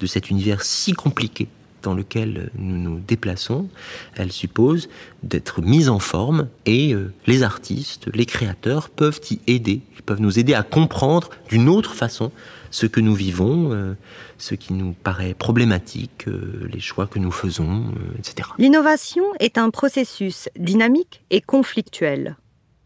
de 0.00 0.06
cet 0.06 0.30
univers 0.30 0.62
si 0.62 0.92
compliqué 0.92 1.48
dans 1.84 1.94
lequel 1.94 2.50
nous 2.58 2.76
nous 2.76 2.98
déplaçons, 2.98 3.68
elle 4.16 4.32
suppose 4.32 4.88
d'être 5.22 5.62
mise 5.62 5.88
en 5.88 6.00
forme 6.00 6.48
et 6.66 6.92
euh, 6.92 7.12
les 7.26 7.42
artistes, 7.42 8.08
les 8.12 8.26
créateurs 8.26 8.90
peuvent 8.90 9.20
y 9.30 9.38
aider, 9.46 9.82
peuvent 10.04 10.20
nous 10.20 10.38
aider 10.38 10.54
à 10.54 10.62
comprendre 10.62 11.30
d'une 11.48 11.68
autre 11.68 11.94
façon 11.94 12.32
ce 12.70 12.86
que 12.86 13.00
nous 13.00 13.14
vivons, 13.14 13.72
euh, 13.72 13.94
ce 14.38 14.56
qui 14.56 14.72
nous 14.72 14.92
paraît 14.92 15.34
problématique, 15.34 16.26
les 16.26 16.80
choix 16.80 17.06
que 17.06 17.20
nous 17.20 17.30
faisons, 17.30 17.84
etc. 18.18 18.48
L'innovation 18.58 19.24
est 19.38 19.58
un 19.58 19.70
processus 19.70 20.48
dynamique 20.58 21.22
et 21.30 21.40
conflictuel. 21.40 22.36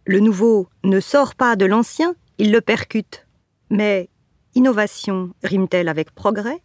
Le 0.04 0.20
nouveau 0.20 0.68
ne 0.84 1.00
sort 1.00 1.34
pas 1.34 1.56
de 1.56 1.64
l'ancien, 1.64 2.14
il 2.36 2.52
le 2.52 2.60
percute. 2.60 3.26
Mais 3.70 4.08
Innovation 4.54 5.30
rime-t-elle 5.44 5.88
avec 5.88 6.10
progrès? 6.10 6.60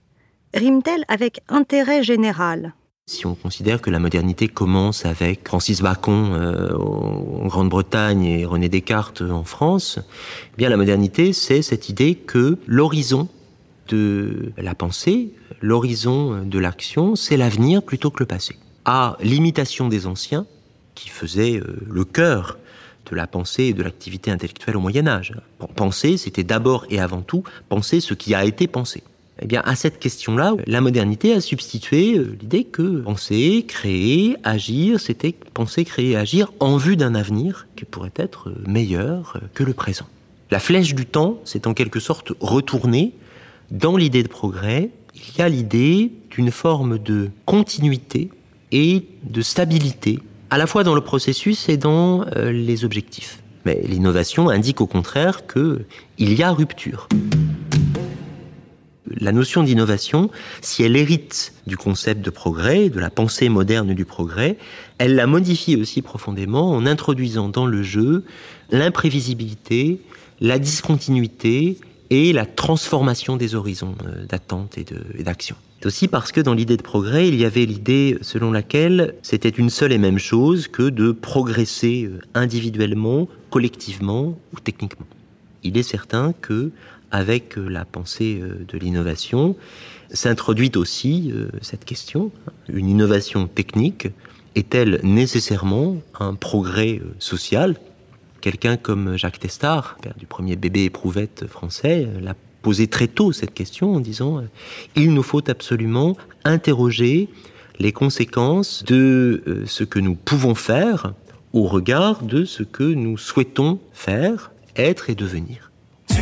Rime-t-elle 0.54 1.04
avec 1.08 1.42
intérêt 1.50 2.04
général? 2.04 2.74
Si 3.08 3.26
on 3.26 3.34
considère 3.34 3.82
que 3.82 3.90
la 3.90 3.98
modernité 4.00 4.48
commence 4.48 5.06
avec 5.06 5.48
Francis 5.48 5.82
Bacon 5.82 6.32
euh, 6.34 6.78
en 6.78 7.48
Grande-Bretagne 7.48 8.24
et 8.24 8.46
René 8.46 8.70
Descartes 8.70 9.22
en 9.22 9.44
France, 9.44 10.00
eh 10.00 10.58
bien 10.58 10.70
la 10.70 10.78
modernité, 10.78 11.34
c'est 11.34 11.64
cette 11.64 11.90
idée 11.90 12.16
que 12.16 12.60
l'horizon 12.68 13.28
de 13.90 14.54
la 14.58 14.76
pensée, 14.76 15.34
l'horizon 15.60 16.46
de 16.46 16.60
l'action, 16.60 17.16
c'est 17.16 17.36
l'avenir 17.36 17.82
plutôt 17.82 18.12
que 18.12 18.20
le 18.20 18.28
passé. 18.28 18.56
À 18.86 19.18
l'imitation 19.22 19.90
des 19.90 20.06
anciens, 20.06 20.46
qui 20.94 21.10
faisaient 21.10 21.60
euh, 21.60 21.80
le 21.90 22.06
cœur 22.06 22.60
de 23.10 23.16
la 23.16 23.26
pensée 23.26 23.64
et 23.64 23.74
de 23.74 23.82
l'activité 23.82 24.30
intellectuelle 24.30 24.78
au 24.78 24.80
Moyen 24.80 25.08
Âge. 25.08 25.34
Penser, 25.76 26.18
c'était 26.18 26.44
d'abord 26.44 26.86
et 26.90 27.00
avant 27.00 27.22
tout 27.22 27.44
penser 27.68 28.00
ce 28.00 28.14
qui 28.14 28.36
a 28.36 28.46
été 28.46 28.68
pensé. 28.68 29.04
Eh 29.44 29.46
bien, 29.46 29.62
à 29.66 29.76
cette 29.76 30.00
question-là, 30.00 30.54
la 30.68 30.80
modernité 30.80 31.34
a 31.34 31.42
substitué 31.42 32.18
euh, 32.18 32.38
l'idée 32.40 32.64
que 32.64 33.02
penser, 33.02 33.66
créer, 33.68 34.38
agir, 34.46 35.02
c'était 35.02 35.36
penser, 35.54 35.84
créer, 35.84 36.16
agir 36.16 36.54
en 36.62 36.78
vue 36.78 36.96
d'un 36.96 37.14
avenir 37.14 37.68
qui 37.76 37.84
pourrait 37.84 38.14
être 38.16 38.48
euh, 38.48 38.64
meilleur 38.66 39.34
euh, 39.36 39.46
que 39.54 39.66
le 39.66 39.74
présent. 39.74 40.06
La 40.50 40.60
flèche 40.60 40.96
du 40.96 41.06
temps 41.06 41.42
s'est 41.44 41.68
en 41.68 41.74
quelque 41.74 42.00
sorte 42.00 42.32
retournée 42.40 43.12
dans 43.70 43.98
l'idée 43.98 44.24
de 44.24 44.30
progrès. 44.30 44.92
Il 45.14 45.38
y 45.38 45.42
a 45.42 45.50
l'idée 45.50 46.14
d'une 46.32 46.50
forme 46.52 46.98
de 46.98 47.30
continuité 47.46 48.30
et 48.72 49.04
de 49.24 49.42
stabilité 49.42 50.20
à 50.52 50.58
la 50.58 50.68
fois 50.68 50.86
dans 50.86 50.96
le 50.96 51.02
processus 51.02 51.68
et 51.68 51.76
dans 51.76 52.26
les 52.36 52.86
objectifs. 52.86 53.42
Mais 53.66 53.82
l'innovation 53.84 54.50
indique 54.50 54.82
au 54.82 54.88
contraire 54.88 55.48
qu'il 55.48 56.34
y 56.34 56.44
a 56.44 56.52
rupture. 56.52 57.08
La 59.18 59.32
notion 59.32 59.64
d'innovation, 59.64 60.30
si 60.62 60.84
elle 60.84 60.96
hérite 60.96 61.54
du 61.68 61.78
concept 61.78 62.24
de 62.24 62.30
progrès, 62.30 62.90
de 62.90 63.00
la 63.00 63.10
pensée 63.10 63.50
moderne 63.50 63.94
du 63.94 64.06
progrès, 64.06 64.58
elle 64.98 65.16
la 65.16 65.28
modifie 65.28 65.76
aussi 65.76 66.02
profondément 66.02 66.72
en 66.72 66.86
introduisant 66.86 67.50
dans 67.50 67.66
le 67.66 67.84
jeu 67.84 68.24
l'imprévisibilité, 68.72 70.02
la 70.40 70.60
discontinuité 70.60 71.78
et 72.10 72.34
la 72.34 72.46
transformation 72.46 73.38
des 73.38 73.56
horizons 73.56 73.96
euh, 74.06 74.26
d'attente 74.26 74.78
et 74.78 75.24
d'action. 75.24 75.56
C'est 75.80 75.88
aussi 75.88 76.08
parce 76.08 76.32
que 76.32 76.40
dans 76.40 76.54
l'idée 76.54 76.78
de 76.78 76.82
progrès, 76.82 77.28
il 77.28 77.36
y 77.36 77.44
avait 77.44 77.66
l'idée 77.66 78.18
selon 78.22 78.52
laquelle 78.52 79.16
c'était 79.22 79.50
une 79.50 79.70
seule 79.70 79.92
et 79.92 79.98
même 79.98 80.18
chose 80.18 80.68
que 80.68 80.90
de 80.90 81.12
progresser 81.12 82.06
euh, 82.06 82.20
individuellement, 82.36 83.28
collectivement 83.50 84.40
ou 84.54 84.60
techniquement. 84.64 85.06
Il 85.64 85.78
est 85.78 85.84
certain 85.84 86.34
que 86.42 86.72
avec 87.14 87.58
euh, 87.58 87.70
la 87.70 87.86
pensée 87.86 88.44
de 88.68 88.78
l'innovation, 88.78 89.56
s'introduit 90.12 90.72
aussi 90.76 91.34
cette 91.62 91.86
question. 91.86 92.30
Une 92.68 92.88
innovation 92.88 93.48
technique 93.48 94.10
est-elle 94.54 95.00
nécessairement 95.02 95.96
un 96.20 96.36
progrès 96.36 97.02
social? 97.18 97.78
Quelqu'un 98.42 98.78
comme 98.78 99.18
Jacques 99.18 99.40
Testard, 99.40 99.98
père 100.02 100.14
du 100.18 100.28
premier 100.28 100.56
bébé 100.56 100.84
éprouvette 100.84 101.48
français, 101.48 102.08
l'a 102.22 102.36
posé 102.64 102.88
très 102.88 103.08
tôt 103.08 103.32
cette 103.32 103.54
question 103.54 103.94
en 103.94 104.00
disant 104.00 104.40
euh, 104.40 104.50
il 104.96 105.14
nous 105.14 105.22
faut 105.22 105.48
absolument 105.52 106.18
interroger 106.44 107.30
les 107.78 107.92
conséquences 107.92 108.84
de 108.86 109.44
euh, 109.48 109.64
ce 109.68 109.84
que 109.84 110.00
nous 110.00 110.16
pouvons 110.16 110.56
faire 110.56 111.14
au 111.52 111.64
regard 111.64 112.24
de 112.24 112.46
ce 112.46 112.64
que 112.64 112.84
nous 112.84 113.18
souhaitons 113.18 113.80
faire, 113.92 114.52
être 114.76 115.12
et 115.12 115.16
devenir. 115.16 115.73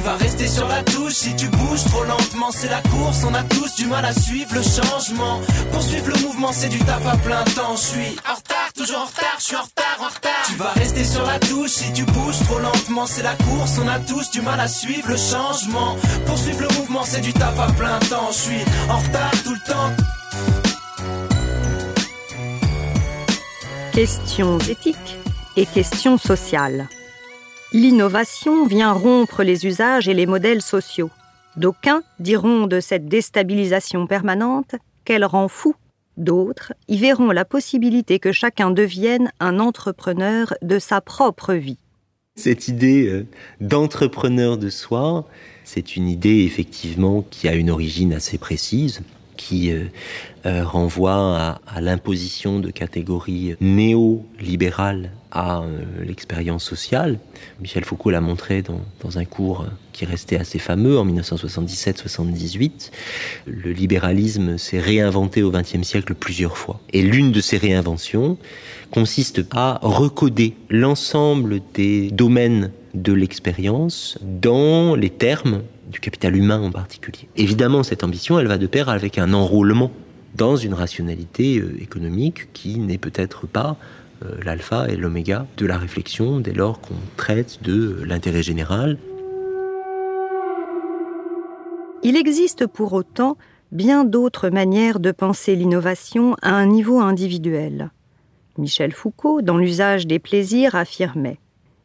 Vas 0.04 0.16
rester 0.16 0.48
sur 0.48 0.68
la 0.68 0.82
touche 0.82 1.14
si 1.14 1.36
tu 1.36 1.48
bouges 1.48 1.84
trop 1.86 2.04
lentement. 2.04 2.50
C'est 2.52 2.70
la 2.70 2.82
course, 2.82 3.24
on 3.24 3.36
a 3.36 3.44
tous 3.44 3.76
du 3.76 3.86
mal 3.86 4.04
à 4.04 4.14
suivre 4.14 4.56
le 4.56 4.64
changement. 4.64 5.40
Poursuivre 5.72 6.08
le 6.08 6.20
mouvement, 6.22 6.52
c'est 6.52 6.70
du 6.70 6.80
taf 6.80 7.06
à 7.06 7.16
plein 7.18 7.44
temps. 7.44 7.76
Je 7.76 7.82
suis 7.82 8.18
en 8.28 8.34
retard, 8.34 8.74
toujours 8.76 9.02
en 9.02 9.06
retard, 9.06 9.36
je 9.38 9.44
suis 9.44 9.56
en 9.56 9.62
retard, 9.62 9.98
en 10.00 10.08
retard. 10.08 10.46
Tu 10.48 10.56
vas 10.56 10.72
rester 10.72 11.04
sur 11.04 11.24
la 11.24 11.38
touche 11.38 11.70
si 11.70 11.94
tu 11.94 12.04
bouges 12.06 12.40
trop 12.46 12.58
lentement. 12.58 13.06
C'est 13.06 13.22
la 13.22 13.36
course, 13.36 13.78
on 13.84 13.88
a 13.88 14.00
tous 14.00 14.32
du 14.32 14.42
mal 14.42 14.60
à 14.60 14.68
suivre 14.68 15.08
le 15.08 15.18
changement. 15.18 15.96
Poursuivre 16.26 16.62
le 16.62 16.70
mouvement, 16.80 17.04
c'est 17.06 17.22
du 17.22 17.32
taf 17.34 17.60
à 17.60 17.72
plein 17.72 18.00
temps. 18.10 18.30
Je 18.32 18.40
suis 18.40 18.62
en 18.90 18.98
retard 18.98 19.32
tout 19.44 19.54
le 19.54 19.72
temps. 19.72 19.92
Questions 23.94 24.58
éthiques 24.58 25.20
et 25.56 25.68
questions 25.68 26.18
sociales. 26.18 26.88
L'innovation 27.74 28.66
vient 28.66 28.92
rompre 28.92 29.44
les 29.44 29.66
usages 29.66 30.10
et 30.10 30.14
les 30.14 30.26
modèles 30.26 30.62
sociaux. 30.62 31.10
D'aucuns 31.56 32.04
diront 32.20 32.68
de 32.68 32.82
cette 32.82 33.08
déstabilisation 33.08 34.08
permanente 34.08 34.76
qu'elle 35.06 35.24
rend 35.24 35.48
fou. 35.48 35.74
D'autres 36.18 36.74
y 36.90 36.98
verront 36.98 37.32
la 37.32 37.46
possibilité 37.46 38.20
que 38.20 38.34
chacun 38.34 38.72
devienne 38.72 39.32
un 39.40 39.58
entrepreneur 39.58 40.54
de 40.62 40.80
sa 40.80 41.00
propre 41.00 41.54
vie. 41.54 41.78
Cette 42.36 42.68
idée 42.68 43.08
euh, 43.08 43.26
d'entrepreneur 43.62 44.58
de 44.58 44.70
soi, 44.70 45.26
c'est 45.64 45.96
une 45.96 46.10
idée 46.10 46.44
effectivement 46.44 47.22
qui 47.30 47.48
a 47.48 47.54
une 47.56 47.70
origine 47.70 48.12
assez 48.12 48.38
précise 48.38 49.02
qui 49.38 49.72
euh, 49.72 49.86
euh, 50.46 50.63
renvoie 50.63 51.60
à, 51.67 51.82
l'imposition 51.82 52.60
de 52.60 52.70
catégories 52.70 53.56
néolibérales 53.60 55.12
à 55.32 55.62
euh, 55.62 55.82
l'expérience 56.04 56.63
sociale. 56.63 57.20
Michel 57.62 57.86
Foucault 57.86 58.10
l'a 58.10 58.22
montré 58.22 58.62
dans, 58.62 58.82
dans, 59.04 59.17
un 59.17 59.26
cours 59.26 59.65
qui 59.94 60.06
restait 60.06 60.38
assez 60.38 60.60
fameux 60.60 60.98
en 61.00 61.06
1977-78. 61.06 62.91
Le 63.46 63.72
libéralisme 63.72 64.58
s'est 64.58 64.80
réinventé 64.80 65.44
au 65.44 65.52
XXe 65.52 65.84
siècle 65.84 66.15
plusieurs 66.15 66.58
fois. 66.58 66.80
Et 66.91 67.02
l'une 67.02 67.32
de 67.32 67.41
ces 67.41 67.58
réinventions 67.58 68.38
consiste 68.91 69.41
à 69.52 69.80
recoder 69.82 70.56
l'ensemble 70.70 71.62
des 71.74 72.12
domaines 72.12 72.72
de 72.94 73.13
l'expérience 73.13 74.17
dans 74.22 74.96
les 74.96 75.10
termes 75.10 75.62
du 75.92 76.00
capital 76.00 76.36
humain 76.36 76.62
en 76.62 76.72
particulier. 76.72 77.28
Évidemment, 77.36 77.84
cette 77.84 78.04
ambition, 78.04 78.40
elle 78.40 78.48
va 78.48 78.58
de 78.58 78.68
pair 78.68 78.90
avec 78.90 79.18
un 79.18 79.34
enrôlement 79.34 79.92
dans 80.36 80.56
une 80.56 80.74
rationalité 80.74 81.60
euh, 81.60 81.76
économique 81.82 82.52
qui 82.54 82.80
n'est 82.80 82.98
peut-être 82.98 83.48
pas 83.48 83.78
euh, 84.24 84.36
l'alpha 84.44 84.88
et 84.88 84.96
l'oméga 84.96 85.46
de 85.58 85.66
la 85.66 85.78
réflexion 85.78 86.39
dès 86.39 86.54
lors 86.54 86.80
qu'on 86.80 86.96
traite 87.18 87.62
de 87.64 88.02
l'intérêt 88.06 88.44
général. 88.44 88.98
Il 92.04 92.16
existe 92.16 92.66
pour 92.66 92.94
autant 92.94 93.38
bien 93.72 94.04
d'autres 94.04 94.50
manières 94.50 95.00
de 95.00 95.12
penser 95.12 95.56
l'innovation 95.56 96.36
à 96.42 96.54
un 96.54 96.66
niveau 96.66 97.00
individuel. 97.00 97.92
Michel 98.58 98.92
Foucault, 98.92 99.42
dans 99.42 99.58
l'usage 99.58 100.08
des 100.08 100.20
plaisirs, 100.20 100.76
affirmait 100.76 101.39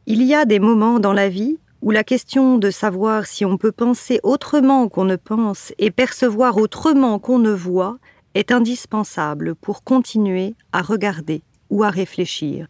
Il 0.06 0.22
y 0.22 0.34
a 0.34 0.44
des 0.44 0.58
moments 0.58 0.98
dans 0.98 1.12
la 1.12 1.28
vie 1.28 1.58
où 1.82 1.90
la 1.90 2.04
question 2.04 2.58
de 2.58 2.70
savoir 2.70 3.26
si 3.26 3.44
on 3.44 3.58
peut 3.58 3.72
penser 3.72 4.20
autrement 4.22 4.88
qu'on 4.88 5.04
ne 5.04 5.16
pense 5.16 5.72
et 5.78 5.90
percevoir 5.90 6.56
autrement 6.56 7.18
qu'on 7.18 7.38
ne 7.38 7.52
voit 7.52 7.98
est 8.34 8.52
indispensable 8.52 9.54
pour 9.54 9.82
continuer 9.82 10.54
à 10.72 10.82
regarder 10.82 11.42
ou 11.70 11.84
à 11.84 11.90
réfléchir. 11.90 12.66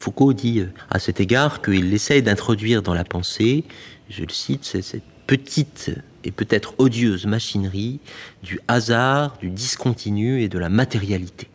Foucault 0.00 0.32
dit 0.32 0.60
euh, 0.60 0.72
à 0.90 0.98
cet 0.98 1.20
égard 1.20 1.60
qu'il 1.60 1.92
essaye 1.92 2.22
d'introduire 2.22 2.82
dans 2.82 2.94
la 2.94 3.04
pensée, 3.04 3.64
je 4.08 4.22
le 4.22 4.30
cite, 4.30 4.64
cette 4.64 5.02
petite 5.26 5.90
et 6.24 6.30
peut-être 6.30 6.74
odieuse 6.78 7.26
machinerie 7.26 8.00
du 8.42 8.60
hasard, 8.68 9.36
du 9.38 9.50
discontinu 9.50 10.42
et 10.42 10.48
de 10.48 10.58
la 10.58 10.68
matérialité. 10.68 11.48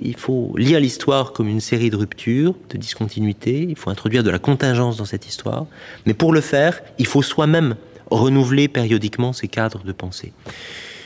Il 0.00 0.16
faut 0.16 0.54
lire 0.56 0.78
l'histoire 0.78 1.32
comme 1.32 1.48
une 1.48 1.60
série 1.60 1.90
de 1.90 1.96
ruptures, 1.96 2.54
de 2.70 2.78
discontinuités, 2.78 3.66
il 3.68 3.76
faut 3.76 3.90
introduire 3.90 4.22
de 4.22 4.30
la 4.30 4.38
contingence 4.38 4.96
dans 4.96 5.04
cette 5.04 5.26
histoire, 5.26 5.66
mais 6.06 6.14
pour 6.14 6.32
le 6.32 6.40
faire, 6.40 6.80
il 6.98 7.06
faut 7.06 7.22
soi-même 7.22 7.74
renouveler 8.10 8.68
périodiquement 8.68 9.32
ces 9.32 9.48
cadres 9.48 9.82
de 9.82 9.92
pensée. 9.92 10.32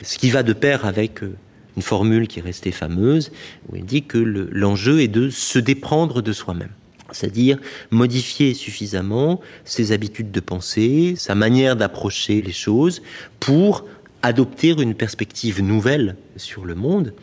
Ce 0.03 0.17
qui 0.17 0.29
va 0.29 0.43
de 0.43 0.53
pair 0.53 0.85
avec 0.85 1.23
euh, 1.23 1.35
une 1.75 1.81
formule 1.81 2.27
qui 2.27 2.39
est 2.39 2.43
restée 2.43 2.71
fameuse, 2.71 3.31
où 3.69 3.75
il 3.75 3.85
dit 3.85 4.03
que 4.03 4.17
l'enjeu 4.17 5.01
est 5.01 5.07
de 5.07 5.29
se 5.29 5.59
déprendre 5.59 6.21
de 6.21 6.31
soi-même. 6.31 6.71
C'est-à-dire 7.11 7.59
modifier 7.91 8.53
suffisamment 8.53 9.41
ses 9.65 9.91
habitudes 9.91 10.31
de 10.31 10.39
pensée, 10.39 11.15
sa 11.17 11.35
manière 11.35 11.75
d'approcher 11.75 12.41
les 12.41 12.53
choses, 12.53 13.01
pour 13.39 13.85
adopter 14.21 14.69
une 14.69 14.95
perspective 14.95 15.61
nouvelle 15.61 16.15
sur 16.37 16.65
le 16.65 16.75
monde. 16.75 17.13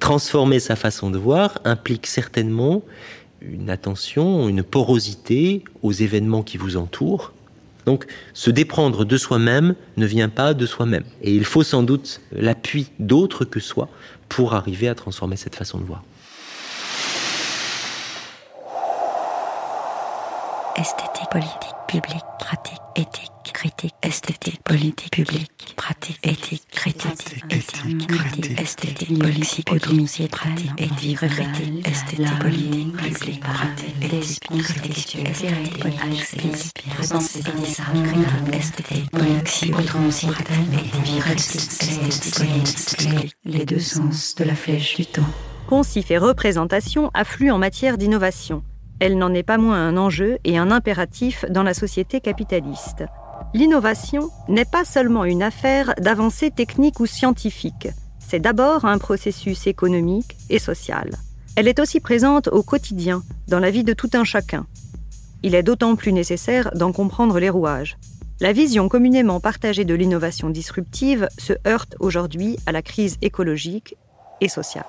Transformer 0.00 0.60
sa 0.60 0.76
façon 0.76 1.10
de 1.10 1.18
voir 1.18 1.60
implique 1.64 2.06
certainement 2.06 2.82
une 3.40 3.70
attention, 3.70 4.48
une 4.48 4.62
porosité 4.62 5.64
aux 5.82 5.92
événements 5.92 6.42
qui 6.42 6.56
vous 6.56 6.76
entourent, 6.76 7.32
donc 7.86 8.06
se 8.34 8.50
déprendre 8.50 9.04
de 9.04 9.16
soi-même 9.16 9.74
ne 9.96 10.06
vient 10.06 10.28
pas 10.28 10.54
de 10.54 10.66
soi-même. 10.66 11.04
Et 11.22 11.34
il 11.34 11.44
faut 11.44 11.62
sans 11.62 11.82
doute 11.82 12.20
l'appui 12.32 12.90
d'autres 12.98 13.44
que 13.44 13.60
soi 13.60 13.88
pour 14.28 14.54
arriver 14.54 14.88
à 14.88 14.94
transformer 14.94 15.36
cette 15.36 15.56
façon 15.56 15.78
de 15.78 15.84
voir. 15.84 16.02
Esthétique, 20.76 21.28
politique, 21.30 21.79
publique, 21.90 22.22
pratique, 22.38 22.78
éthique, 22.94 23.52
critique, 23.52 23.94
esthétique, 24.04 24.62
politique, 24.62 25.10
publique, 25.10 25.74
pratique, 25.76 26.20
éthique, 26.22 26.62
critique, 26.70 27.42
éthique, 27.50 28.06
critique, 28.06 28.60
esthétique, 28.60 29.18
politique, 29.18 29.66
politique, 29.66 30.30
pratique, 30.30 30.70
éthique, 30.78 31.16
critique, 31.16 31.84
esthétique, 31.84 32.38
politique, 32.38 32.96
publique, 32.96 33.40
pratique, 33.40 33.96
éthique, 34.02 34.38
critique, 34.62 35.18
esthétique, 36.12 36.84
sensibilisation, 37.02 38.04
esthétique, 38.52 39.10
politique, 39.10 39.74
esthétique, 42.06 43.36
les 43.44 43.64
deux 43.64 43.80
sens 43.80 44.36
de 44.36 44.44
la 44.44 44.54
flèche 44.54 44.94
du 44.94 45.06
temps. 45.06 45.26
Poncif 45.66 46.12
et 46.12 46.18
représentation 46.18 47.10
affluent 47.14 47.50
en 47.50 47.58
matière 47.58 47.98
d'innovation 47.98 48.62
elle 49.00 49.18
n'en 49.18 49.34
est 49.34 49.42
pas 49.42 49.58
moins 49.58 49.86
un 49.88 49.96
enjeu 49.96 50.38
et 50.44 50.58
un 50.58 50.70
impératif 50.70 51.44
dans 51.50 51.62
la 51.62 51.74
société 51.74 52.20
capitaliste. 52.20 53.04
L'innovation 53.54 54.30
n'est 54.48 54.64
pas 54.64 54.84
seulement 54.84 55.24
une 55.24 55.42
affaire 55.42 55.94
d'avancées 55.98 56.50
techniques 56.50 57.00
ou 57.00 57.06
scientifiques, 57.06 57.88
c'est 58.30 58.38
d'abord 58.38 58.84
un 58.84 58.98
processus 58.98 59.66
économique 59.66 60.36
et 60.50 60.60
social. 60.60 61.10
Elle 61.56 61.66
est 61.66 61.80
aussi 61.80 61.98
présente 61.98 62.46
au 62.46 62.62
quotidien, 62.62 63.24
dans 63.48 63.58
la 63.58 63.72
vie 63.72 63.82
de 63.82 63.92
tout 63.92 64.10
un 64.12 64.22
chacun. 64.22 64.66
Il 65.42 65.56
est 65.56 65.64
d'autant 65.64 65.96
plus 65.96 66.12
nécessaire 66.12 66.70
d'en 66.76 66.92
comprendre 66.92 67.40
les 67.40 67.50
rouages. 67.50 67.98
La 68.38 68.52
vision 68.52 68.88
communément 68.88 69.40
partagée 69.40 69.84
de 69.84 69.94
l'innovation 69.94 70.48
disruptive 70.48 71.28
se 71.38 71.54
heurte 71.66 71.96
aujourd'hui 71.98 72.56
à 72.66 72.72
la 72.72 72.82
crise 72.82 73.16
écologique 73.20 73.96
et 74.40 74.48
sociale. 74.48 74.84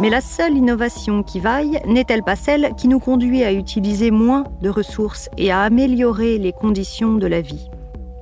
Mais 0.00 0.10
la 0.10 0.20
seule 0.20 0.56
innovation 0.56 1.22
qui 1.22 1.38
vaille 1.38 1.80
n'est-elle 1.86 2.24
pas 2.24 2.34
celle 2.34 2.74
qui 2.76 2.88
nous 2.88 2.98
conduit 2.98 3.44
à 3.44 3.52
utiliser 3.52 4.10
moins 4.10 4.44
de 4.60 4.68
ressources 4.68 5.28
et 5.38 5.52
à 5.52 5.60
améliorer 5.60 6.36
les 6.38 6.52
conditions 6.52 7.14
de 7.14 7.28
la 7.28 7.40
vie? 7.40 7.70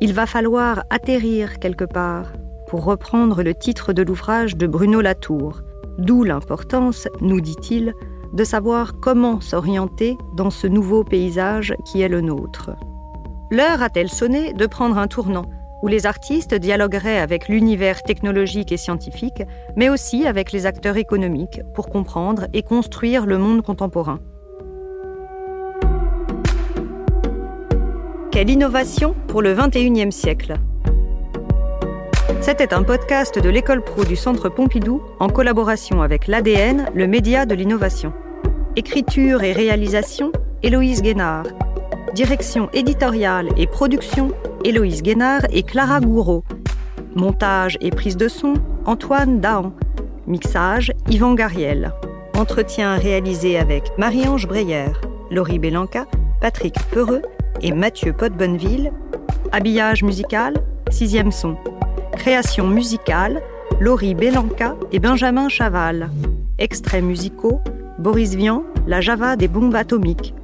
Il 0.02 0.12
va 0.12 0.26
falloir 0.26 0.84
atterrir 0.90 1.58
quelque 1.60 1.84
part, 1.84 2.32
pour 2.68 2.84
reprendre 2.84 3.42
le 3.42 3.54
titre 3.54 3.94
de 3.94 4.02
l'ouvrage 4.02 4.56
de 4.56 4.66
Bruno 4.66 5.00
Latour, 5.00 5.62
d'où 5.96 6.24
l'importance, 6.24 7.08
nous 7.22 7.40
dit-il, 7.40 7.94
de 8.34 8.44
savoir 8.44 9.00
comment 9.00 9.40
s'orienter 9.40 10.18
dans 10.36 10.50
ce 10.50 10.66
nouveau 10.66 11.04
paysage 11.04 11.74
qui 11.86 12.02
est 12.02 12.08
le 12.08 12.20
nôtre. 12.20 12.70
L'heure 13.50 13.82
a-t-elle 13.82 14.10
sonné 14.10 14.52
de 14.52 14.66
prendre 14.66 14.98
un 14.98 15.06
tournant? 15.06 15.46
Où 15.82 15.88
les 15.88 16.06
artistes 16.06 16.54
dialogueraient 16.54 17.18
avec 17.18 17.48
l'univers 17.48 18.02
technologique 18.02 18.72
et 18.72 18.76
scientifique, 18.76 19.42
mais 19.76 19.88
aussi 19.88 20.26
avec 20.26 20.52
les 20.52 20.66
acteurs 20.66 20.96
économiques 20.96 21.60
pour 21.74 21.88
comprendre 21.88 22.46
et 22.52 22.62
construire 22.62 23.26
le 23.26 23.38
monde 23.38 23.62
contemporain. 23.62 24.20
Quelle 28.30 28.48
innovation 28.48 29.14
pour 29.28 29.42
le 29.42 29.54
21e 29.54 30.10
siècle 30.10 30.54
C'était 32.40 32.72
un 32.72 32.82
podcast 32.82 33.38
de 33.38 33.50
l'école 33.50 33.84
pro 33.84 34.04
du 34.04 34.16
Centre 34.16 34.48
Pompidou 34.48 35.02
en 35.20 35.28
collaboration 35.28 36.00
avec 36.00 36.28
l'ADN, 36.28 36.86
le 36.94 37.06
média 37.06 37.44
de 37.44 37.54
l'innovation. 37.54 38.14
Écriture 38.74 39.42
et 39.42 39.52
réalisation, 39.52 40.32
Héloïse 40.62 41.02
Guénard. 41.02 41.44
Direction 42.14 42.68
éditoriale 42.74 43.48
et 43.56 43.66
production, 43.66 44.32
Héloïse 44.64 45.02
Guénard 45.02 45.46
et 45.50 45.62
Clara 45.62 45.98
Gouraud. 46.00 46.44
Montage 47.14 47.78
et 47.80 47.88
prise 47.88 48.18
de 48.18 48.28
son, 48.28 48.52
Antoine 48.84 49.40
Dahan. 49.40 49.72
Mixage, 50.26 50.92
Yvan 51.08 51.32
Gariel. 51.32 51.94
Entretien 52.36 52.96
réalisé 52.96 53.58
avec 53.58 53.84
Marie-Ange 53.96 54.46
Breyer, 54.46 54.92
Laurie 55.30 55.58
Bélanca, 55.58 56.04
Patrick 56.42 56.74
Peureux 56.90 57.22
et 57.62 57.72
Mathieu 57.72 58.12
Potbonneville. 58.12 58.92
Habillage 59.50 60.02
musical, 60.02 60.62
sixième 60.90 61.32
son. 61.32 61.56
Création 62.12 62.66
musicale, 62.66 63.40
Laurie 63.80 64.14
Bélanca 64.14 64.76
et 64.92 64.98
Benjamin 64.98 65.48
Chaval. 65.48 66.10
Extraits 66.58 67.02
musicaux, 67.02 67.62
Boris 67.98 68.34
Vian, 68.34 68.64
La 68.86 69.00
Java 69.00 69.36
des 69.36 69.48
bombes 69.48 69.74
atomiques. 69.74 70.34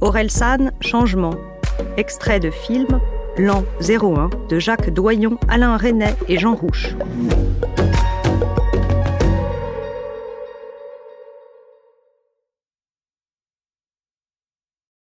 Aurel 0.00 0.30
San, 0.30 0.72
Changement. 0.80 1.34
Extrait 1.96 2.40
de 2.40 2.50
film, 2.50 3.00
L'an 3.36 3.64
01 3.86 4.30
de 4.48 4.58
Jacques 4.58 4.90
Doyon, 4.90 5.38
Alain 5.48 5.76
Renet 5.76 6.16
et 6.28 6.38
Jean 6.38 6.54
Rouche. 6.54 6.94